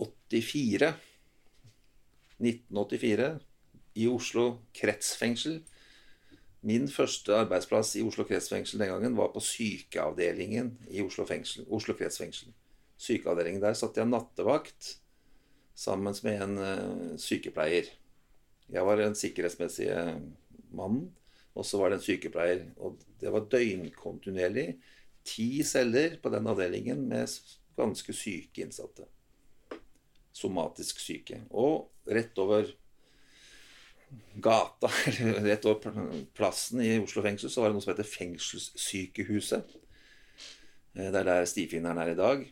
84 0.00 0.94
1984 2.40 3.28
i 4.00 4.08
Oslo 4.10 4.46
kretsfengsel. 4.74 5.60
Min 6.64 6.88
første 6.88 7.36
arbeidsplass 7.36 7.94
i 8.00 8.02
Oslo 8.04 8.24
kretsfengsel 8.26 8.80
den 8.80 8.90
gangen 8.90 9.16
var 9.18 9.30
på 9.34 9.42
sykeavdelingen 9.44 10.72
i 10.90 11.02
Oslo, 11.04 11.26
fengsel, 11.28 11.66
Oslo 11.68 11.94
kretsfengsel. 11.98 12.54
Sykeavdelingen 12.96 13.62
der 13.62 13.76
satt 13.76 13.98
jeg 14.00 14.08
nattevakt 14.08 14.94
sammen 15.76 16.16
med 16.24 16.42
en 16.42 16.58
uh, 16.58 17.18
sykepleier. 17.20 17.90
Jeg 18.72 18.86
var 18.86 18.98
den 18.98 19.16
sikkerhetsmessige 19.18 19.98
mannen, 20.74 21.10
og 21.54 21.66
så 21.66 21.78
var 21.78 21.92
det 21.92 22.00
en 22.00 22.06
sykepleier. 22.06 22.64
Og 22.80 22.96
det 23.20 23.32
var 23.34 23.50
døgnkontinuerlig 23.52 24.68
ti 25.24 25.64
celler 25.64 26.18
på 26.22 26.30
den 26.32 26.46
avdelingen 26.50 27.02
med 27.08 27.30
ganske 27.78 28.14
syke 28.14 28.64
innsatte. 28.64 29.06
Somatisk 30.34 31.00
syke. 31.02 31.40
Og 31.50 31.90
rett 32.10 32.38
over 32.42 32.68
gata, 34.34 34.90
eller 35.18 35.48
rett 35.48 35.66
over 35.66 36.24
plassen 36.36 36.82
i 36.84 36.96
Oslo 37.02 37.24
fengsel, 37.24 37.50
så 37.50 37.62
var 37.62 37.70
det 37.70 37.78
noe 37.78 37.84
som 37.84 37.94
heter 37.94 38.08
Fengselssykehuset. 38.08 39.76
Eh, 40.94 41.10
det 41.10 41.22
er 41.22 41.30
der 41.30 41.48
stifinneren 41.50 42.02
er 42.02 42.12
i 42.12 42.18
dag. 42.18 42.44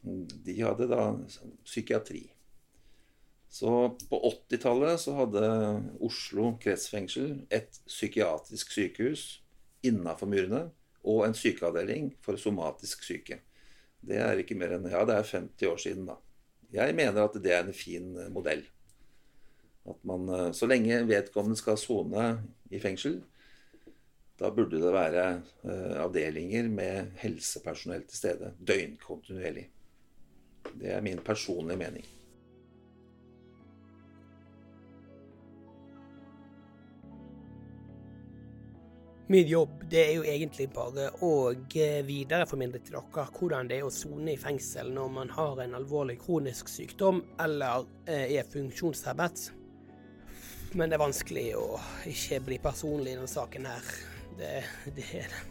De 0.00 0.60
hadde 0.62 0.88
da 0.88 1.10
psykiatri. 1.66 2.24
Så 3.50 3.70
på 4.06 4.18
80-tallet 4.30 5.00
så 5.02 5.16
hadde 5.18 5.46
Oslo 6.06 6.52
kretsfengsel 6.62 7.40
et 7.50 7.80
psykiatrisk 7.88 8.70
sykehus 8.70 9.24
innafor 9.82 10.30
murene 10.30 10.68
og 11.04 11.24
en 11.26 11.36
sykeavdeling 11.36 12.10
for 12.24 12.36
somatisk 12.40 13.04
syke. 13.06 13.40
Det 14.00 14.18
er 14.20 14.40
ikke 14.40 14.56
mer 14.58 14.76
enn 14.76 14.88
Ja, 14.90 15.04
det 15.08 15.16
er 15.16 15.32
50 15.32 15.68
år 15.68 15.80
siden, 15.80 16.06
da. 16.08 16.16
Jeg 16.72 16.94
mener 16.94 17.24
at 17.24 17.34
det 17.42 17.52
er 17.52 17.64
en 17.66 17.74
fin 17.76 18.14
eh, 18.16 18.30
modell. 18.32 18.62
At 19.88 20.04
man, 20.06 20.28
eh, 20.28 20.52
Så 20.52 20.66
lenge 20.66 21.02
vedkommende 21.08 21.58
skal 21.58 21.78
sone 21.78 22.30
i 22.70 22.78
fengsel, 22.78 23.20
da 24.40 24.48
burde 24.50 24.80
det 24.80 24.92
være 24.92 25.24
eh, 25.64 25.96
avdelinger 26.00 26.68
med 26.68 27.12
helsepersonell 27.20 28.06
til 28.08 28.18
stede 28.18 28.54
døgnkontinuerlig. 28.60 29.66
Det 30.80 30.94
er 30.94 31.04
min 31.04 31.18
personlige 31.18 31.76
mening. 31.80 32.06
Min 39.30 39.46
jobb 39.46 39.84
det 39.90 40.00
er 40.08 40.16
jo 40.16 40.22
egentlig 40.26 40.64
bare 40.74 41.04
å 41.22 41.52
eh, 41.54 42.00
videreformidle 42.02 42.80
til 42.82 42.96
dere 42.96 43.26
hvordan 43.30 43.68
det 43.70 43.76
er 43.78 43.86
å 43.86 43.92
sone 43.94 44.32
i 44.32 44.40
fengsel 44.40 44.90
når 44.90 45.12
man 45.14 45.30
har 45.30 45.60
en 45.62 45.76
alvorlig 45.78 46.16
kronisk 46.18 46.66
sykdom 46.66 47.20
eller 47.38 47.86
eh, 48.10 48.34
er 48.40 48.48
funksjonshemmet. 48.50 49.44
Men 50.74 50.90
det 50.90 50.98
er 50.98 51.04
vanskelig 51.04 51.46
å 51.60 51.78
ikke 52.10 52.40
bli 52.48 52.58
personlig 52.64 53.12
i 53.12 53.20
denne 53.20 53.30
saken 53.30 53.70
her. 53.70 53.94
Det, 54.34 54.50
det 54.98 55.06
er 55.22 55.30
det. 55.30 55.46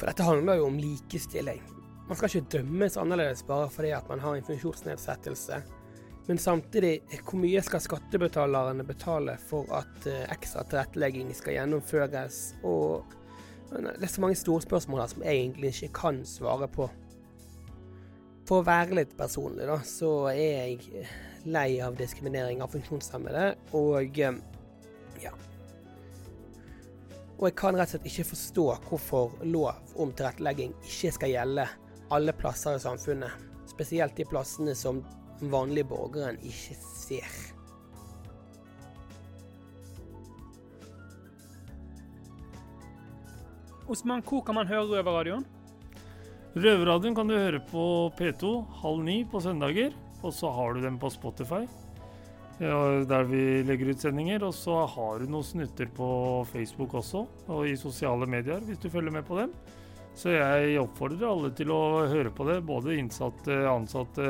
For 0.00 0.08
dette 0.08 0.24
handler 0.24 0.62
jo 0.62 0.70
om 0.72 0.80
likestilling. 0.80 1.60
Man 2.08 2.16
skal 2.16 2.32
ikke 2.32 2.56
dømmes 2.56 2.96
annerledes 3.04 3.44
bare 3.44 3.68
fordi 3.72 3.92
at 3.98 4.08
man 4.08 4.24
har 4.24 4.40
en 4.40 4.48
funksjonsnedsettelse. 4.48 5.60
Men 6.26 6.38
samtidig, 6.40 7.02
hvor 7.20 7.36
mye 7.36 7.60
skal 7.64 7.82
skattebetalerne 7.84 8.84
betale 8.88 9.36
for 9.44 9.68
at 9.76 10.06
eh, 10.08 10.24
ekstra 10.32 10.64
tilrettelegging 10.64 11.34
skal 11.36 11.58
gjennomføres? 11.58 12.38
Og 12.64 13.04
det 13.74 14.06
er 14.06 14.12
så 14.12 14.22
mange 14.24 14.38
store 14.40 14.64
spørsmål 14.64 15.02
her 15.02 15.10
som 15.12 15.24
jeg 15.26 15.42
egentlig 15.42 15.72
ikke 15.74 15.98
kan 16.00 16.22
svare 16.28 16.68
på. 16.72 16.88
For 18.48 18.60
å 18.60 18.66
være 18.66 18.96
litt 19.00 19.12
personlig, 19.16 19.66
da, 19.68 19.78
så 19.84 20.30
er 20.32 20.70
jeg 20.70 21.06
lei 21.44 21.78
av 21.84 21.96
diskriminering 21.96 22.62
av 22.64 22.72
funksjonshemmede, 22.72 23.50
og 23.76 24.20
eh, 24.20 24.38
ja. 25.20 25.32
Og 27.34 27.48
jeg 27.50 27.56
kan 27.58 27.76
rett 27.76 27.90
og 27.90 27.98
slett 27.98 28.08
ikke 28.08 28.30
forstå 28.30 28.66
hvorfor 28.88 29.36
lov 29.44 30.00
om 30.00 30.12
tilrettelegging 30.16 30.72
ikke 30.86 31.12
skal 31.18 31.32
gjelde 31.34 31.68
alle 32.14 32.32
plasser 32.36 32.78
i 32.78 32.80
samfunnet. 32.80 33.44
Spesielt 33.68 34.16
de 34.16 34.24
plassene 34.28 34.76
som 34.78 35.02
den 35.40 35.50
vanlige 35.52 35.88
borgeren 35.90 36.38
ikke 36.42 36.76
ser. 36.78 37.34
Osman, 43.90 44.22
hvor 44.24 44.40
kan 44.46 44.56
man 44.56 44.68
høre 44.70 44.86
Røverradioen? 44.88 45.44
Røverradioen 46.54 47.16
kan 47.18 47.28
du 47.28 47.34
høre 47.36 47.60
på 47.68 48.10
P2 48.16 48.52
halv 48.80 49.02
ni 49.04 49.24
på 49.28 49.42
søndager, 49.44 49.92
og 50.22 50.32
så 50.32 50.48
har 50.54 50.72
du 50.72 50.80
den 50.86 50.96
på 51.02 51.10
Spotify. 51.12 51.66
Der 52.54 53.26
vi 53.26 53.64
legger 53.66 53.90
ut 53.90 54.00
sendinger. 54.00 54.44
Og 54.46 54.54
så 54.54 54.86
har 54.86 55.18
du 55.18 55.26
noen 55.28 55.44
snutter 55.44 55.88
på 55.90 56.08
Facebook 56.52 56.94
også, 56.94 57.24
og 57.50 57.66
i 57.68 57.74
sosiale 57.76 58.28
medier, 58.30 58.62
hvis 58.64 58.78
du 58.78 58.88
følger 58.88 59.12
med 59.12 59.26
på 59.26 59.40
dem. 59.42 59.52
Så 60.14 60.30
jeg 60.30 60.78
oppfordrer 60.78 61.26
alle 61.26 61.50
til 61.58 61.72
å 61.74 62.06
høre 62.06 62.30
på 62.30 62.46
det, 62.46 62.60
både 62.64 62.94
innsatte, 62.96 63.56
ansatte 63.66 64.28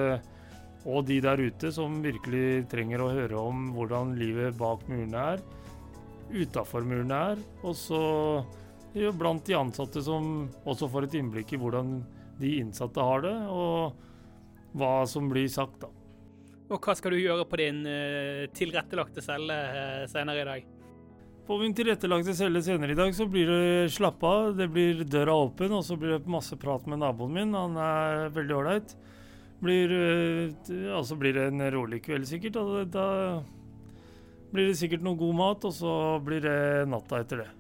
og 0.84 1.06
de 1.08 1.16
der 1.24 1.40
ute 1.40 1.70
som 1.72 2.02
virkelig 2.04 2.66
trenger 2.72 3.00
å 3.00 3.12
høre 3.12 3.40
om 3.40 3.70
hvordan 3.74 4.14
livet 4.20 4.56
bak 4.58 4.84
murene 4.90 5.22
er, 5.34 5.44
utafor 6.34 6.84
murene 6.84 7.20
er. 7.32 7.42
Og 7.64 7.76
så 7.78 8.02
blant 9.16 9.44
de 9.46 9.56
ansatte 9.58 10.02
som 10.04 10.46
også 10.68 10.90
får 10.92 11.08
et 11.08 11.18
innblikk 11.20 11.54
i 11.54 11.60
hvordan 11.60 11.96
de 12.40 12.58
innsatte 12.60 13.02
har 13.02 13.24
det, 13.24 13.34
og 13.50 14.76
hva 14.78 14.94
som 15.08 15.28
blir 15.30 15.48
sagt, 15.50 15.80
da. 15.84 15.90
Og 16.72 16.80
hva 16.80 16.94
skal 16.96 17.12
du 17.14 17.20
gjøre 17.20 17.44
på 17.46 17.58
din 17.60 17.82
uh, 17.86 18.46
tilrettelagte 18.56 19.22
celle 19.22 19.54
uh, 19.54 20.04
senere 20.10 20.42
i 20.42 20.48
dag? 20.48 20.70
På 21.44 21.58
min 21.60 21.74
tilrettelagte 21.76 22.32
celle 22.36 22.62
senere 22.64 22.94
i 22.94 22.98
dag 22.98 23.12
så 23.14 23.26
blir 23.28 23.50
det 23.50 23.92
slappa 23.92 24.30
av, 24.38 24.54
det 24.56 24.70
blir 24.72 25.04
døra 25.04 25.36
åpen, 25.44 25.74
og 25.76 25.84
så 25.84 25.96
blir 26.00 26.16
det 26.16 26.30
masse 26.32 26.56
prat 26.56 26.86
med 26.88 27.02
naboen 27.04 27.36
min. 27.36 27.52
Han 27.56 27.76
er 27.76 28.32
veldig 28.34 28.56
ålreit. 28.56 28.96
Blir, 29.64 29.92
altså 30.92 31.16
blir 31.16 31.32
det 31.38 31.46
en 31.48 31.64
rolig 31.72 32.02
kveld 32.04 32.26
sikkert, 32.28 32.58
og 32.60 32.90
da 32.92 33.06
blir 34.52 34.68
det 34.68 34.76
sikkert 34.76 35.04
noe 35.06 35.16
god 35.16 35.38
mat, 35.38 35.64
og 35.64 35.72
så 35.72 35.92
blir 36.24 36.44
det 36.44 36.58
natta 36.92 37.22
etter 37.24 37.40
det. 37.46 37.50